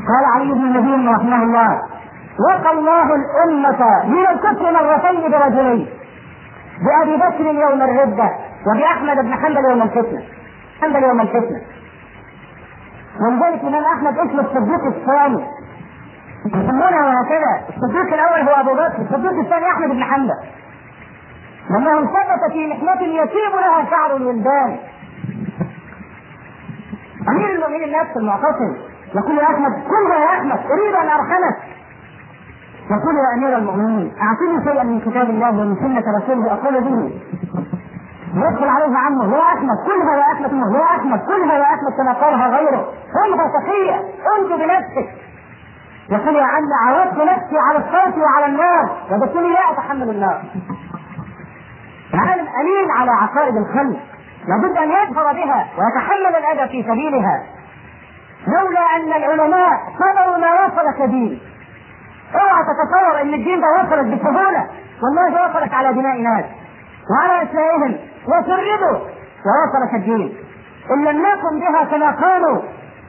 قال 0.08 0.24
علي 0.34 0.52
بن 0.52 0.60
المدين 0.60 1.08
رحمه 1.08 1.42
الله 1.42 1.80
وقى 2.48 2.72
الله 2.72 3.14
الأمة 3.14 4.04
من 4.04 4.26
الكفر 4.26 4.72
مرتين 4.72 5.30
برجلين. 5.30 5.95
بأبي 6.84 7.16
بكر 7.16 7.44
يوم 7.44 7.82
الردة 7.82 8.30
وبأحمد 8.66 9.16
بن 9.16 9.34
حنبل 9.34 9.64
يوم 9.70 9.82
الفتنة. 9.82 10.22
حنبل 10.80 11.02
يوم 11.02 11.20
الفتنة. 11.20 11.60
ولذلك 13.20 13.62
الإمام 13.62 13.84
أحمد 13.84 14.18
اسمه 14.18 14.40
الصديق 14.40 14.84
الثاني. 14.84 15.46
يسمونها 16.46 17.22
هكذا. 17.22 17.76
الصديق 17.76 18.14
الأول 18.14 18.48
هو 18.48 18.60
أبو 18.60 18.74
بكر 18.74 19.02
الصديق 19.02 19.40
الثاني 19.40 19.66
أحمد 19.66 19.88
بن 19.88 20.04
حنبل. 20.04 20.34
لأنه 21.70 22.00
ثبت 22.00 22.52
في 22.52 22.66
محنة 22.66 23.02
يتيب 23.02 23.52
لها 23.52 23.90
شعر 23.90 24.16
الولدان. 24.16 24.78
أمير 27.28 27.50
المؤمنين 27.54 28.00
نفسه 28.00 28.20
المعتصم. 28.20 28.76
يقول 29.14 29.38
يا 29.38 29.44
أحمد 29.44 29.72
كلها 29.72 30.20
يا 30.20 30.38
أحمد 30.38 30.58
أريد 30.70 30.94
أن 30.94 31.08
أرحمك. 31.08 31.75
يقول 32.90 33.16
يا 33.16 33.34
أمير 33.34 33.58
المؤمنين 33.58 34.12
اعطني 34.20 34.64
شيئا 34.64 34.84
من 34.84 35.00
كتاب 35.00 35.30
الله 35.30 35.48
ومن 35.48 35.76
سنة 35.76 36.04
رسوله 36.18 36.52
أقول 36.52 36.80
به. 36.80 37.20
يدخل 38.34 38.68
عليه 38.68 38.96
عمه 38.98 39.36
يا 39.36 39.42
أحمد 39.42 39.76
كلها 39.86 40.16
يا 40.16 40.32
أحمد 40.32 40.52
يا 40.52 40.84
أحمد 40.84 41.20
كلها 41.20 41.54
يا 41.54 41.64
أحمد 41.64 41.92
كما 41.98 42.12
قالها 42.12 42.48
غيره. 42.48 42.92
كلها 43.12 43.46
تقية 43.60 43.94
انت 44.38 44.52
بنفسك 44.62 45.08
يقول 46.10 46.36
يا 46.36 46.44
عم 46.44 46.64
عودت 46.86 47.18
نفسي 47.18 47.58
على 47.58 47.78
الصوت 47.78 48.18
وعلى 48.18 48.46
النار. 48.46 48.96
وبالتالي 49.12 49.48
لا 49.48 49.72
أتحمل 49.72 50.10
النار. 50.10 50.42
العالم 52.14 52.46
امين 52.60 52.90
على 52.90 53.10
عقائد 53.10 53.56
الخلق. 53.56 53.98
لابد 54.48 54.76
أن 54.78 54.90
يظهر 54.90 55.32
بها 55.32 55.66
ويتحمل 55.78 56.36
الأذى 56.36 56.68
في 56.68 56.88
سبيلها. 56.90 57.42
لولا 58.46 58.80
أن 58.96 59.22
العلماء 59.22 59.70
صبروا 59.98 60.36
ما 60.38 60.64
وصلك 60.64 61.10
دين 61.10 61.40
اوعى 62.34 62.62
تتصور 62.64 63.20
ان 63.20 63.34
الدين 63.34 63.60
ده 63.60 63.66
وصلك 63.72 64.04
بسهوله 64.20 64.66
والله 65.02 65.44
وصلك 65.44 65.74
على 65.74 65.92
دماء 65.92 66.16
ناس. 66.20 66.44
وعلى 67.10 67.42
أسمائهم. 67.42 67.96
وشردوا 68.28 68.98
ووصلت 69.46 69.94
الدين. 69.94 70.36
إن 70.90 71.04
لم 71.04 71.22
نكن 71.26 71.60
بها 71.60 71.84
كما 71.84 72.10
قالوا 72.10 72.62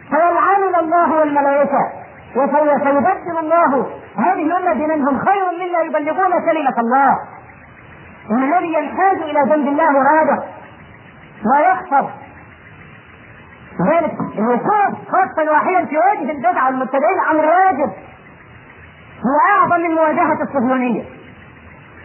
فيلعننا 0.10 0.80
الله 0.80 1.20
والملائكة. 1.20 1.92
وسيبدل 2.36 3.38
الله. 3.40 3.86
هذه 4.18 4.44
الأمة 4.44 4.74
بمنهم 4.74 5.20
خير 5.20 5.44
منا 5.60 5.82
يبلغون 5.82 6.32
كلمة 6.46 6.80
الله. 6.80 7.18
إن 8.32 8.44
الذي 8.44 8.74
ينحاز 8.74 9.18
إلى 9.18 9.40
جنب 9.40 9.68
الله 9.68 10.04
رادع 10.04 10.38
ويخطر 11.46 12.10
ذلك 13.92 14.16
الوقوف 14.38 14.94
خطا 15.08 15.52
واحدا 15.52 15.86
في 15.86 15.98
وجه 15.98 16.32
البدعة 16.32 16.66
والمبتدعين 16.66 17.20
أمر 17.32 17.46
واجب 17.46 17.92
هو 19.26 19.38
أعظم 19.60 19.82
من 19.84 19.96
مواجهة 19.96 20.44
الصهيونية. 20.44 21.04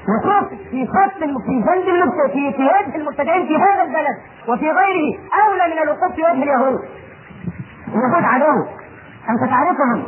وقوف 0.08 0.48
في 0.70 0.86
خط 0.86 1.18
في 1.18 1.60
جنب 1.66 2.10
في 2.32 2.52
في 2.52 2.62
وجه 2.62 2.96
المبتدعين 2.96 3.46
في 3.46 3.56
هذا 3.56 3.82
البلد 3.82 4.16
وفي 4.48 4.70
غيره 4.70 5.18
أولى 5.46 5.74
من 5.74 5.82
الوقوف 5.82 6.12
في 6.14 6.22
وجه 6.22 6.32
اليهود. 6.42 6.78
اليهود 7.88 8.24
عدو 8.24 8.66
أنت 9.30 9.50
تعرفهم 9.50 10.04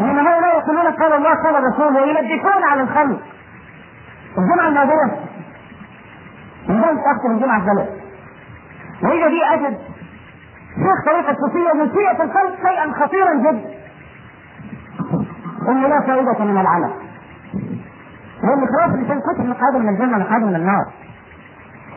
إنما 0.00 0.22
هؤلاء 0.34 0.58
يقولون 0.58 0.92
قال 0.92 1.12
الله 1.12 1.34
قال 1.44 1.56
الرسول 1.56 1.96
ويلبسون 1.96 2.64
على 2.70 2.82
الخلق 2.82 3.20
الجمعة 4.38 4.68
الماضية 4.68 5.16
من 6.68 6.76
ذلك 6.80 6.98
أختم 7.16 7.30
الجمعة 7.36 7.58
الثالثة 7.58 7.92
وإذا 9.02 9.26
بي 9.28 9.44
أجد 9.54 9.78
شيخ 10.76 11.04
طريقة 11.06 11.30
الصوفية 11.30 11.72
نسيئة 11.84 12.22
الخلق 12.24 12.68
شيئا 12.68 12.92
خطيرا 12.92 13.34
جدا. 13.34 13.77
إنه 15.68 15.88
لا 15.88 16.00
فائدة 16.00 16.44
من 16.44 16.58
العمل. 16.60 16.90
لأن 18.42 18.66
خلاص 18.66 18.94
الإنسان 18.94 19.20
كتب 19.20 19.44
مقعده 19.46 19.78
من 19.78 19.88
الجنة 19.88 20.18
مقعده 20.18 20.46
من 20.46 20.56
النار. 20.56 20.84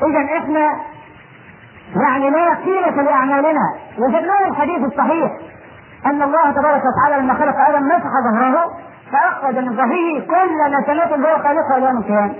إذا 0.08 0.38
إحنا 0.38 0.70
يعني 1.96 2.30
لا 2.30 2.54
قيمة 2.54 3.02
لأعمالنا. 3.02 3.74
وجدنا 3.98 4.48
الحديث 4.48 4.84
الصحيح 4.92 5.32
أن 6.06 6.22
الله 6.22 6.52
تبارك 6.52 6.82
وتعالى 6.86 7.24
لما 7.24 7.34
خلق 7.34 7.56
آدم 7.70 7.86
مسح 7.86 8.12
ظهره 8.32 8.66
فأخرج 9.12 9.58
من 9.58 9.76
ظهره 9.76 10.20
كل 10.20 10.80
نسمات 10.80 11.12
هو 11.14 11.44
خالقها 11.44 11.78
يوم 11.78 11.98
القيامة. 11.98 12.34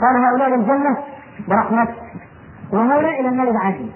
قال 0.00 0.24
هؤلاء 0.24 0.48
للجنة 0.48 0.96
برحمته 1.48 1.94
وهؤلاء 2.72 3.20
إلى 3.20 3.28
النار 3.28 3.52
بعدل 3.52 3.90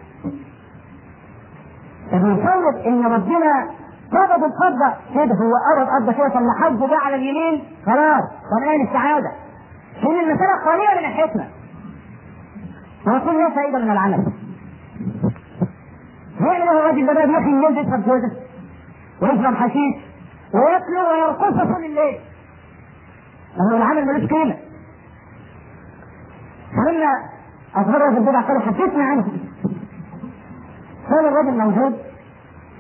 فبيفوت 2.11 2.87
إن 2.87 3.07
ربنا 3.07 3.69
قبض 4.13 4.45
القبضة 4.45 4.95
كده 5.15 5.35
هو 5.35 5.53
قرب 5.77 5.89
قبضة 5.89 6.13
كده 6.13 6.29
ثم 6.29 6.51
حجه 6.65 6.87
جه 6.87 6.99
على 7.05 7.15
اليمين. 7.17 7.65
خلاص. 7.87 8.25
والآن 8.53 8.87
السعادة 8.89 9.33
حين 10.03 10.21
المسألة 10.21 10.65
خالية 10.65 11.01
من 11.01 11.07
الحكمة 11.07 11.49
ويكون 13.07 13.39
لا 13.39 13.51
فائدة 13.55 13.79
من 13.79 13.91
العمل. 13.91 14.27
هي 16.41 16.59
له 16.59 16.71
الراجل 16.73 17.07
ده؟ 17.07 17.13
بقى 17.13 17.29
يحيي 17.31 17.53
الليل 17.53 17.79
يشرب 17.79 18.03
جوزة 18.07 18.31
ويشرب 19.23 19.55
حشيش 19.55 19.95
وياكله 20.55 21.09
ويرقص 21.09 21.73
طول 21.75 21.85
الليل. 21.85 22.19
هو 23.73 23.77
العمل 23.77 24.07
ملوش 24.07 24.31
قيمة. 24.31 24.57
فلما 26.77 27.09
أخبره 27.77 28.11
في 28.11 28.19
البدع 28.19 28.41
قال 28.41 28.63
حدثنا 28.63 29.05
عنه. 29.05 29.27
كان 31.09 31.25
الرجل 31.25 31.59
موجود 31.59 31.99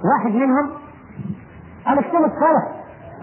واحد 0.04 0.34
منهم 0.34 0.70
قال 1.88 1.98
اكتب 1.98 2.24
الصلاة. 2.24 2.68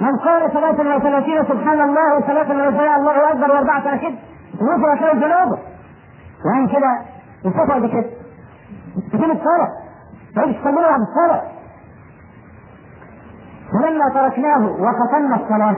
من 0.02 0.18
قال 0.20 0.52
ثلاثة 0.52 0.96
وثلاثين 0.96 1.44
سبحان 1.44 1.82
الله 1.82 2.18
وثلاثة 2.18 2.54
وثلاثين 2.54 2.96
الله 2.96 3.32
أكبر 3.32 3.52
وأربعة 3.52 3.94
أكد 3.94 4.16
غفرت 4.62 5.02
له 5.02 5.12
ذنوبه 5.12 5.60
وعن 6.46 6.68
كده 6.68 7.02
انتفع 7.46 7.78
بكده 7.78 8.10
اكتب 9.14 9.32
الصلاة. 9.32 9.70
فايش 10.36 10.56
تستمر 10.58 10.84
على 10.84 11.04
الصلاة. 11.04 11.42
فلما 13.72 14.10
تركناه 14.14 14.66
وختمنا 14.66 15.36
الصلاة 15.36 15.76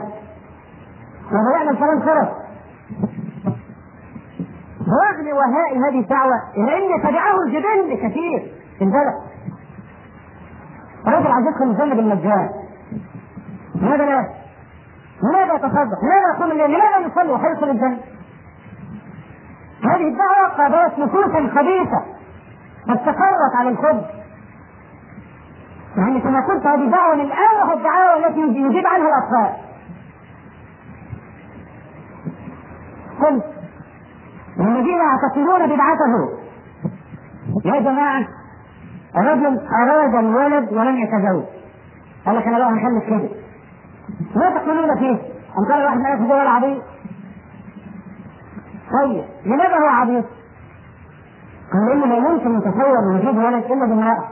وبدأنا 1.32 1.70
الصلاة 1.70 2.00
خرج 2.00 2.28
رغم 4.88 5.36
وهاء 5.36 5.78
هذه 5.78 6.00
الدعوة 6.00 6.34
إلى 6.56 6.76
أن 6.76 7.02
تبعه 7.02 7.34
الجبن 7.46 8.08
كثير 8.08 8.52
في 8.78 8.84
البلد 8.84 9.14
رجل 11.06 11.26
عايز 11.26 11.46
يدخل 11.46 12.57
لماذا 13.80 14.04
لا؟ 14.04 14.28
لماذا 15.22 15.54
يتصدق؟ 15.54 15.98
لماذا 16.04 16.34
يقوم 16.36 16.50
الليل؟ 16.52 16.70
لماذا 16.70 16.98
يصلي 17.06 17.32
وحيدخل 17.32 17.70
الجنة؟ 17.70 17.98
هذه 19.84 20.08
الدعوة 20.08 20.48
قابلت 20.58 20.98
نفوسا 20.98 21.50
خبيثة 21.54 22.04
قد 22.88 22.98
تقرت 23.04 23.56
على 23.56 23.68
الخبز 23.68 24.04
يعني 25.96 26.20
كما 26.20 26.40
قلت 26.46 26.66
هذه 26.66 26.90
دعوة 26.90 27.14
من 27.14 27.30
أوه 27.32 27.72
الدعاوى 27.72 28.26
التي 28.26 28.40
يجيب 28.40 28.86
عنها 28.86 29.08
الأطفال 29.08 29.56
قلت 33.20 33.44
والذين 34.58 34.98
يعتقدون 34.98 35.66
بدعته 35.66 36.38
يا 37.64 37.80
جماعة 37.80 38.26
رجل 39.16 39.60
أراد 39.82 40.14
الولد 40.14 40.72
ولم 40.72 40.96
يتزوج 40.98 41.44
قال 42.26 42.36
لك 42.36 42.46
أنا 42.46 42.58
بقى 42.58 42.68
هخلف 42.68 43.04
كده 43.08 43.37
ما 44.38 44.58
تقولون 44.58 44.98
فيه؟ 44.98 45.18
أم 45.58 45.72
قال 45.72 45.84
واحد 45.84 45.98
ما 45.98 46.08
يتزوج 46.08 46.46
عبيط 46.46 46.82
طيب 49.02 49.24
لماذا 49.46 49.76
هو 49.76 49.86
عبيط؟ 49.86 50.24
قال 51.72 51.92
إنه 51.92 52.06
لا 52.06 52.16
يمكن 52.16 52.58
يتصور 52.58 53.14
وجود 53.14 53.36
ولد 53.36 53.64
إلا 53.64 53.86
بامرأة 53.86 54.24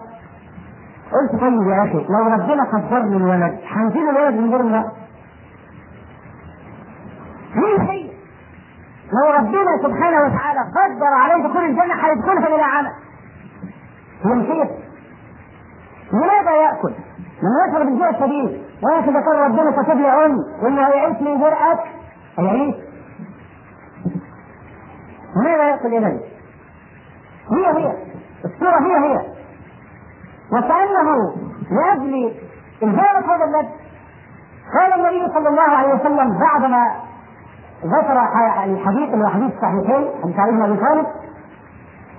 قلت 1.13 1.41
طيب 1.41 1.69
يا 1.69 1.83
أخي 1.85 2.07
لو 2.09 2.27
ربنا 2.33 2.65
قدر 2.65 3.03
لي 3.03 3.17
الولد 3.17 3.59
هنجيب 3.67 4.03
الولد 4.09 4.35
من 4.35 4.51
غير 4.51 4.61
امرأة 4.61 4.93
مين 7.55 7.81
هي؟ 7.81 8.11
لو 9.13 9.33
ربنا 9.39 9.71
سبحانه 9.83 10.17
وتعالى 10.17 10.61
قدر 10.61 11.07
عليه 11.07 11.49
دخول 11.49 11.65
الجنة 11.65 11.95
هيدخلها 11.95 12.49
بلا 12.57 12.65
عمل 12.65 12.91
يمشيك 14.25 14.71
لماذا 16.13 16.51
يأكل؟ 16.57 16.93
من 17.43 17.51
يشرب 17.69 17.89
الجوع 17.89 18.11
الشديد 18.11 18.63
إذا 19.09 19.21
كان 19.21 19.39
ربنا 19.45 19.83
كتب 19.83 19.97
لي 19.97 20.09
أم 20.27 20.39
وإنه 20.63 20.83
هيعيش 20.89 21.17
من 21.21 21.43
غير 21.43 21.53
أكل 21.73 21.89
هيعيش 22.39 22.75
لماذا 25.37 25.69
يأكل 25.69 25.95
إذا؟ 25.95 26.09
هي 27.53 27.67
هي. 27.67 27.93
الصورة 28.45 28.79
هي 28.81 28.97
هي. 29.07 29.21
وكأنه 30.53 31.35
لأجل 31.71 32.33
إنزال 32.83 33.25
هذا 33.25 33.45
اللبس 33.45 33.73
قال 34.79 34.93
النبي 35.01 35.33
صلى 35.35 35.49
الله 35.49 35.63
عليه 35.77 35.95
وسلم 35.95 36.39
بعدما 36.39 36.87
ذكر 37.85 38.21
الحديث 38.65 39.15
من 39.15 39.23
الحديث 39.23 39.53
الصحيحين 39.55 40.09
حديث 40.23 40.39
علي 40.39 40.53
بن 40.53 40.63
أبي 40.63 40.77
طالب 40.81 41.07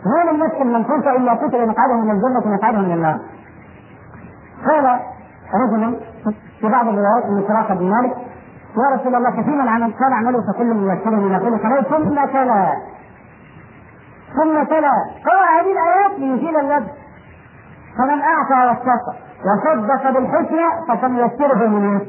ما 0.05 0.31
من 0.31 0.39
نفس 0.39 0.61
منفوسه 0.61 1.11
إلا 1.15 1.33
قتل 1.33 1.67
مقعده 1.67 1.93
من 1.93 2.11
الجنة 2.11 2.41
ومقعده 2.45 2.77
من 2.77 2.91
النار. 2.91 3.19
قال 4.67 4.99
رجل 5.53 5.99
في 6.59 6.67
بعض 6.69 6.87
الروايات 6.87 7.25
من 7.25 7.43
سراقه 7.47 7.73
بن 7.75 7.89
مالك 7.89 8.17
يا 8.77 8.95
رسول 8.95 9.15
الله 9.15 9.31
كثير 9.31 9.63
العمل 9.63 9.93
قال 9.93 10.13
اعملوا 10.13 10.41
فكل 10.53 10.73
ميسر 10.73 11.09
لما 11.09 11.37
قل 11.37 11.57
قال 11.57 11.85
ثم 11.89 12.25
تلا. 12.25 12.73
ثم 14.35 14.63
تلا. 14.63 14.91
قال 15.25 15.59
هذه 15.59 15.71
الآيات 15.71 16.19
ليزيل 16.19 16.57
اللبس 16.57 16.91
فمن 17.97 18.21
أعطى 18.21 18.67
واتقى 18.67 19.13
وصدق 19.45 20.09
بالحسنى 20.09 20.67
فسنيسره 20.87 21.67
من 21.67 21.95
يسر. 21.95 22.07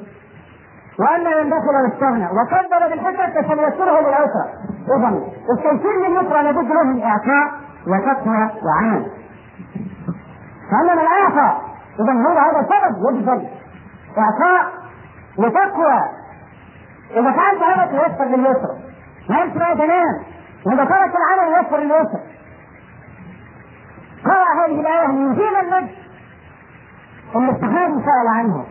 واما 0.98 1.42
من 1.42 1.50
دخل 1.50 1.74
واستغنى 1.84 2.26
وكذب 2.26 2.90
بالحسنى 2.90 3.42
فسنيسره 3.42 4.00
للعسرى 4.00 4.48
اذا 4.96 5.20
التيسير 5.50 6.08
لليسرى 6.08 6.42
لابد 6.42 6.72
له 6.72 6.82
من 6.82 7.02
إعطاء 7.02 7.52
وتقوى 7.86 8.50
وعمل. 8.64 9.06
فأما 10.70 10.94
من 10.94 11.06
أعطى 11.20 11.67
اذا 12.00 12.12
هو 12.12 12.38
هذا 12.38 12.68
سبب 12.68 13.16
يجزل 13.16 13.48
اعطاء 14.18 14.72
وتقوى. 15.38 16.00
إذا 17.10 17.32
فعلت 17.32 17.62
هذا 17.62 17.86
تيسر 17.86 18.24
لليسرى 18.24 18.78
ما 19.30 19.38
يسرى 19.44 19.74
تنام 19.74 20.22
وإذا 20.66 20.84
ترك 20.84 21.12
العمل 21.16 21.66
يسر 21.66 21.78
لليسر. 21.78 22.20
قرأ 24.24 24.66
هذه 24.66 24.80
الآية 24.80 25.06
من 25.06 25.32
المجد. 25.32 25.90
اللي 27.36 27.50
الصحابي 27.50 28.04
سأل 28.04 28.28
عنه. 28.28 28.64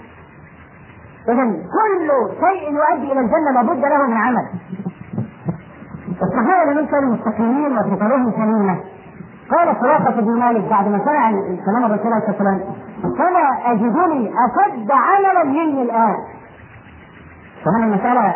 إذا 1.29 1.43
كل 1.45 2.11
شيء 2.39 2.73
يؤدي 2.73 3.11
إلى 3.11 3.19
الجنة 3.19 3.51
لابد 3.53 3.85
له 3.85 4.07
من 4.07 4.17
عمل. 4.17 4.47
الصحابة 6.21 6.71
لم 6.71 6.85
كانوا 6.85 7.15
مستقيمين 7.15 7.77
وفطرهم 7.77 8.31
سليمة. 8.31 8.79
قال 9.51 9.75
سراقة 9.81 10.21
بن 10.21 10.39
مالك 10.39 10.69
بعد 10.69 10.87
ما 10.87 10.99
سمع 11.05 11.31
كلام 11.65 11.85
الرسول 11.85 12.13
عليه 12.13 12.27
الصلاة 12.27 12.37
والسلام 12.37 12.86
فلا 13.01 13.71
أجدني 13.71 14.31
أشد 14.45 14.91
عملا 14.91 15.43
مني 15.43 15.81
الآن. 15.81 16.15
طبعا 17.65 17.85
المسألة 17.85 18.35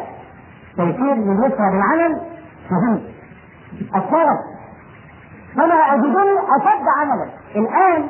تيسير 0.76 1.13
لليسرى 1.15 1.71
بالعمل 1.71 2.21
فهمت. 2.69 3.02
السبب 3.95 4.38
فلا 5.56 5.93
أجدني 5.93 6.39
أشد 6.39 6.86
عملا. 7.00 7.30
الآن 7.56 8.08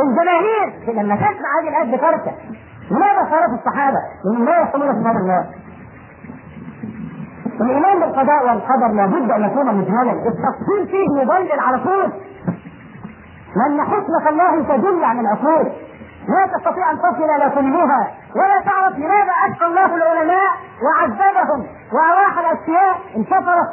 الجماهير 0.00 0.94
لما 1.02 1.16
تسمع 1.16 1.60
هذه 1.60 1.68
الآية 1.68 1.96
بتركة 1.96 2.32
لماذا 2.90 3.24
خالف 3.30 3.60
الصحابة؟ 3.60 3.98
لانهم 4.24 4.44
لا 4.44 4.60
يصلون 4.68 4.92
في 4.92 5.08
هذا 5.08 5.18
النار 5.18 5.44
الايمان 7.60 8.00
بالقضاء 8.00 8.46
والقدر 8.46 8.88
لابد 8.88 9.30
أن 9.30 9.42
يكون 9.44 9.66
مجملا 9.74 10.12
التفصيل 10.12 10.86
فيه 10.90 11.22
مضلل 11.24 11.60
على 11.60 11.78
طول 11.78 12.12
لأن 13.56 13.80
حكمه 13.86 14.28
الله 14.28 14.76
تدل 14.76 15.04
عن 15.04 15.20
العقول 15.20 15.72
لا 16.28 16.46
تستطيع 16.58 16.90
أن 16.90 16.98
تصل 16.98 17.24
إلى 17.36 17.50
كلها 17.54 18.10
ولا 18.36 18.60
تعرف 18.70 18.96
لماذا 18.98 19.32
اشقى 19.48 19.66
الله 19.66 19.96
العلماء 19.96 20.50
وعذبهم 20.82 21.66
واراح 21.92 22.38
الأشياء 22.38 23.00
انتصرت 23.16 23.68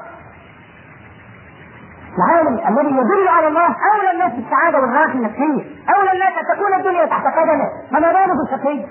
العالم 2.17 2.59
الذي 2.67 2.95
يدل 2.97 3.27
على 3.27 3.47
الله 3.47 3.65
أولى 3.93 4.11
الناس 4.13 4.31
بالسعادة 4.33 4.79
والراحة 4.79 5.13
النفسيه 5.13 5.63
أولى 5.95 6.11
الناس 6.13 6.33
أن 6.39 6.55
تكون 6.57 6.73
الدنيا 6.73 7.05
تحت 7.05 7.25
قدمه 7.25 7.69
فما 7.91 8.11
باله 8.11 8.35
الشقي 8.43 8.85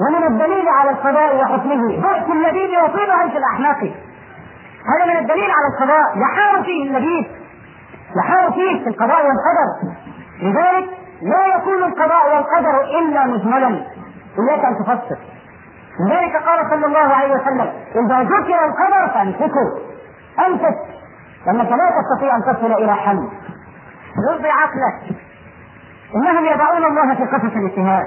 ومن 0.00 0.26
الدليل 0.26 0.68
على 0.68 0.90
القضاء 0.90 1.36
وحكمه 1.36 1.96
بؤس 2.00 2.30
اللبيب 2.30 2.70
يصيب 2.70 3.10
عيش 3.10 3.36
الاحماق 3.36 3.78
هذا 4.88 5.04
من 5.12 5.16
الدليل 5.18 5.50
على 5.50 5.66
القضاء 5.74 6.18
يحار 6.18 6.62
فيه 6.64 6.90
اللبيب 6.90 7.26
يحار 8.18 8.52
فيه 8.52 8.84
في 8.84 8.88
القضاء 8.88 9.26
والقدر. 9.26 9.96
لذلك 10.42 10.88
لا 11.22 11.56
يكون 11.56 11.82
القضاء 11.82 12.34
والقدر 12.34 12.80
إلا 12.98 13.26
مجملا. 13.26 13.84
إياك 14.38 14.64
أن 14.64 14.84
تفسر. 14.84 15.18
لذلك 16.00 16.36
قال 16.36 16.70
صلى 16.70 16.86
الله 16.86 17.14
عليه 17.14 17.34
وسلم 17.34 17.72
إذا 17.94 18.22
ذكر 18.22 18.64
القدر 18.64 19.08
فامسكوا 19.14 19.78
امسك. 20.46 20.78
لأنك 21.46 21.72
لا 21.72 21.90
تستطيع 22.00 22.36
أن 22.36 22.42
تصل 22.42 22.72
إلى 22.72 22.94
حل. 22.94 23.28
رضي 24.30 24.48
عقلك. 24.48 25.16
إنهم 26.14 26.44
يضعون 26.44 26.84
الله 26.84 27.14
في 27.14 27.24
قفص 27.24 27.56
الاجتهاد 27.56 28.06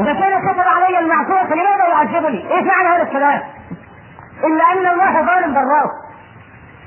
إذا 0.00 0.12
كان 0.12 0.52
كتب 0.52 0.60
علي 0.60 0.98
المعصيه 0.98 1.48
فلماذا 1.48 1.88
يعذبني؟ 1.88 2.54
إيش 2.54 2.66
معنى 2.66 2.88
هذا 2.88 3.02
الكلام؟ 3.02 3.40
إلا 4.44 4.72
أن 4.72 4.92
الله 4.92 5.26
ظالم 5.26 5.54
بالراس 5.54 5.90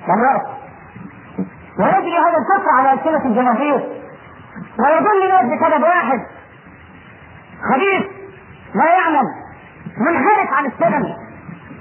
بالراس 0.07 0.41
ويجري 1.81 2.17
هذا 2.17 2.37
الكفر 2.37 2.69
على 2.77 2.93
السنة 2.93 3.25
الجماهير. 3.25 4.01
ويضل 4.79 5.23
الناس 5.23 5.45
بسبب 5.59 5.83
واحد. 5.83 6.19
خبيث 7.73 8.05
لا 8.75 8.85
يعلم 8.85 9.25
منحرف 9.97 10.53
عن 10.53 10.65
السنن 10.65 11.15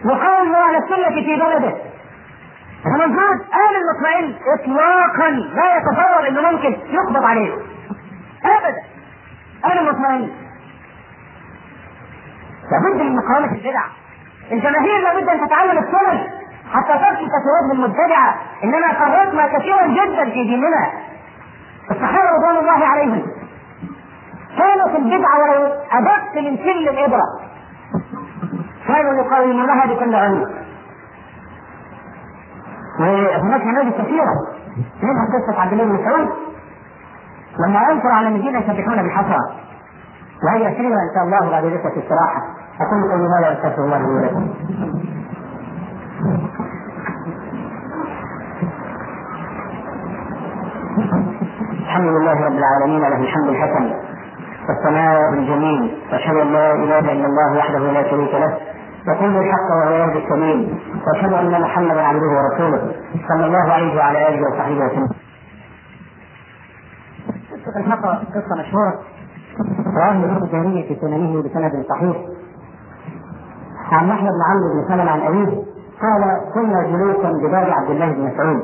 يقاوم 0.05 0.57
على 0.57 0.79
السنة 0.79 1.15
في 1.15 1.37
بلده. 1.37 1.75
فمنفوذ 2.85 3.41
آل 3.65 3.77
المطمئن 3.81 4.35
إطلاقا 4.59 5.31
لا 5.31 5.77
يتصور 5.77 6.29
إنه 6.29 6.51
ممكن 6.51 6.77
يقبض 6.87 7.25
عليه. 7.25 7.55
أبدا 8.45 8.83
آل 9.65 9.79
المطمئن. 9.79 10.31
لابد 12.71 13.03
من 13.03 13.17
مقاومة 13.17 13.53
البدع. 13.53 13.85
الجماهير 14.53 15.01
لابد 15.01 15.29
أن 15.29 15.47
تتعلم 15.47 15.79
السنن 15.79 16.40
حتى 16.71 16.93
تمشي 16.93 17.27
تتوب 17.27 17.73
المبتدعة 17.73 18.35
إنما 18.65 18.93
فرطنا 18.93 19.47
كثيرا 19.59 19.87
جدا 19.87 20.25
في 20.25 20.45
ديننا. 20.45 20.91
الصحابة 21.91 22.31
رضوان 22.37 22.57
الله 22.57 22.87
عليهم. 22.87 23.23
كانت 24.59 24.97
البدعة 24.97 25.39
ولو 25.43 25.73
أدق 25.93 26.35
من 26.37 26.57
سل 26.57 26.89
الإبرة. 26.89 27.27
كانوا 28.89 29.15
يقاومونها 29.15 29.87
بكل 29.87 30.15
عنف 30.15 30.49
وهناك 33.01 33.63
نماذج 33.67 33.93
كثيرة. 33.93 34.35
منها 35.03 35.27
قصة 35.35 35.61
عبد 35.61 35.73
الله 35.73 35.85
بن 35.85 35.93
مسعود 35.93 36.29
لما 37.59 37.93
أنكر 37.93 38.09
على 38.09 38.29
الذين 38.29 38.57
يسبحون 38.57 39.03
بالحصى 39.03 39.39
وهي 40.45 40.75
كلمة 40.75 40.95
إن 40.95 41.11
شاء 41.15 41.25
الله 41.25 41.51
بعد 41.51 41.65
ذكر 41.65 41.89
الاستراحة 41.89 42.43
أقول 42.81 43.11
قولي 43.11 43.25
هذا 43.39 43.49
وأستغفر 43.49 43.85
الله 43.85 43.99
لي 43.99 44.07
ولكم. 44.07 44.55
الحمد 51.83 52.09
لله 52.09 52.33
رب 52.47 52.53
العالمين 52.59 53.01
له 53.01 53.17
الحمد 53.21 53.49
الحسن 53.49 53.91
والثناء 54.69 55.33
الجميل 55.35 55.99
وأشهد 56.13 56.37
أن 56.37 56.53
لا 56.53 56.75
إله 56.75 56.99
إلا 57.13 57.27
الله 57.27 57.59
وحده 57.59 57.79
لا 57.79 58.11
شريك 58.11 58.35
له 58.35 58.59
يقول 59.09 59.37
الحق 59.37 59.69
وهو 59.71 59.91
يهدي 59.93 60.19
السبيل 60.25 60.79
وأشهد 61.07 61.33
أن 61.33 61.61
محمدا 61.61 62.01
عبده 62.01 62.27
ورسوله 62.27 62.93
صلى 63.29 63.47
الله 63.47 63.73
عليه 63.73 63.97
وعلى 63.97 64.29
آله 64.29 64.41
وصحبه 64.49 64.77
وسلم. 64.87 65.09
قصة 67.53 67.81
الحق 67.81 68.03
قصة 68.07 68.55
مشهورة 68.61 68.95
رواه 69.97 70.11
الإمام 70.13 70.43
الجهري 70.43 70.83
في 70.89 70.97
سننه 71.01 71.43
بسند 71.43 71.85
صحيح 71.91 72.17
عن 73.93 74.09
يحيى 74.09 74.29
بن 74.29 74.43
عمرو 74.51 74.75
بن 74.75 74.89
سلمة 74.89 75.11
عن 75.11 75.21
أبيه 75.21 75.70
قال 76.03 76.23
كنا 76.55 76.83
جلوسا 76.83 77.29
بباب 77.33 77.71
عبد 77.71 77.91
الله 77.91 78.13
بن 78.13 78.21
مسعود 78.21 78.63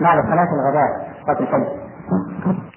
بعد 0.00 0.18
صلاة 0.24 0.48
الغداء. 0.58 0.90
صلاة 1.26 1.40
الفجر 1.40 2.69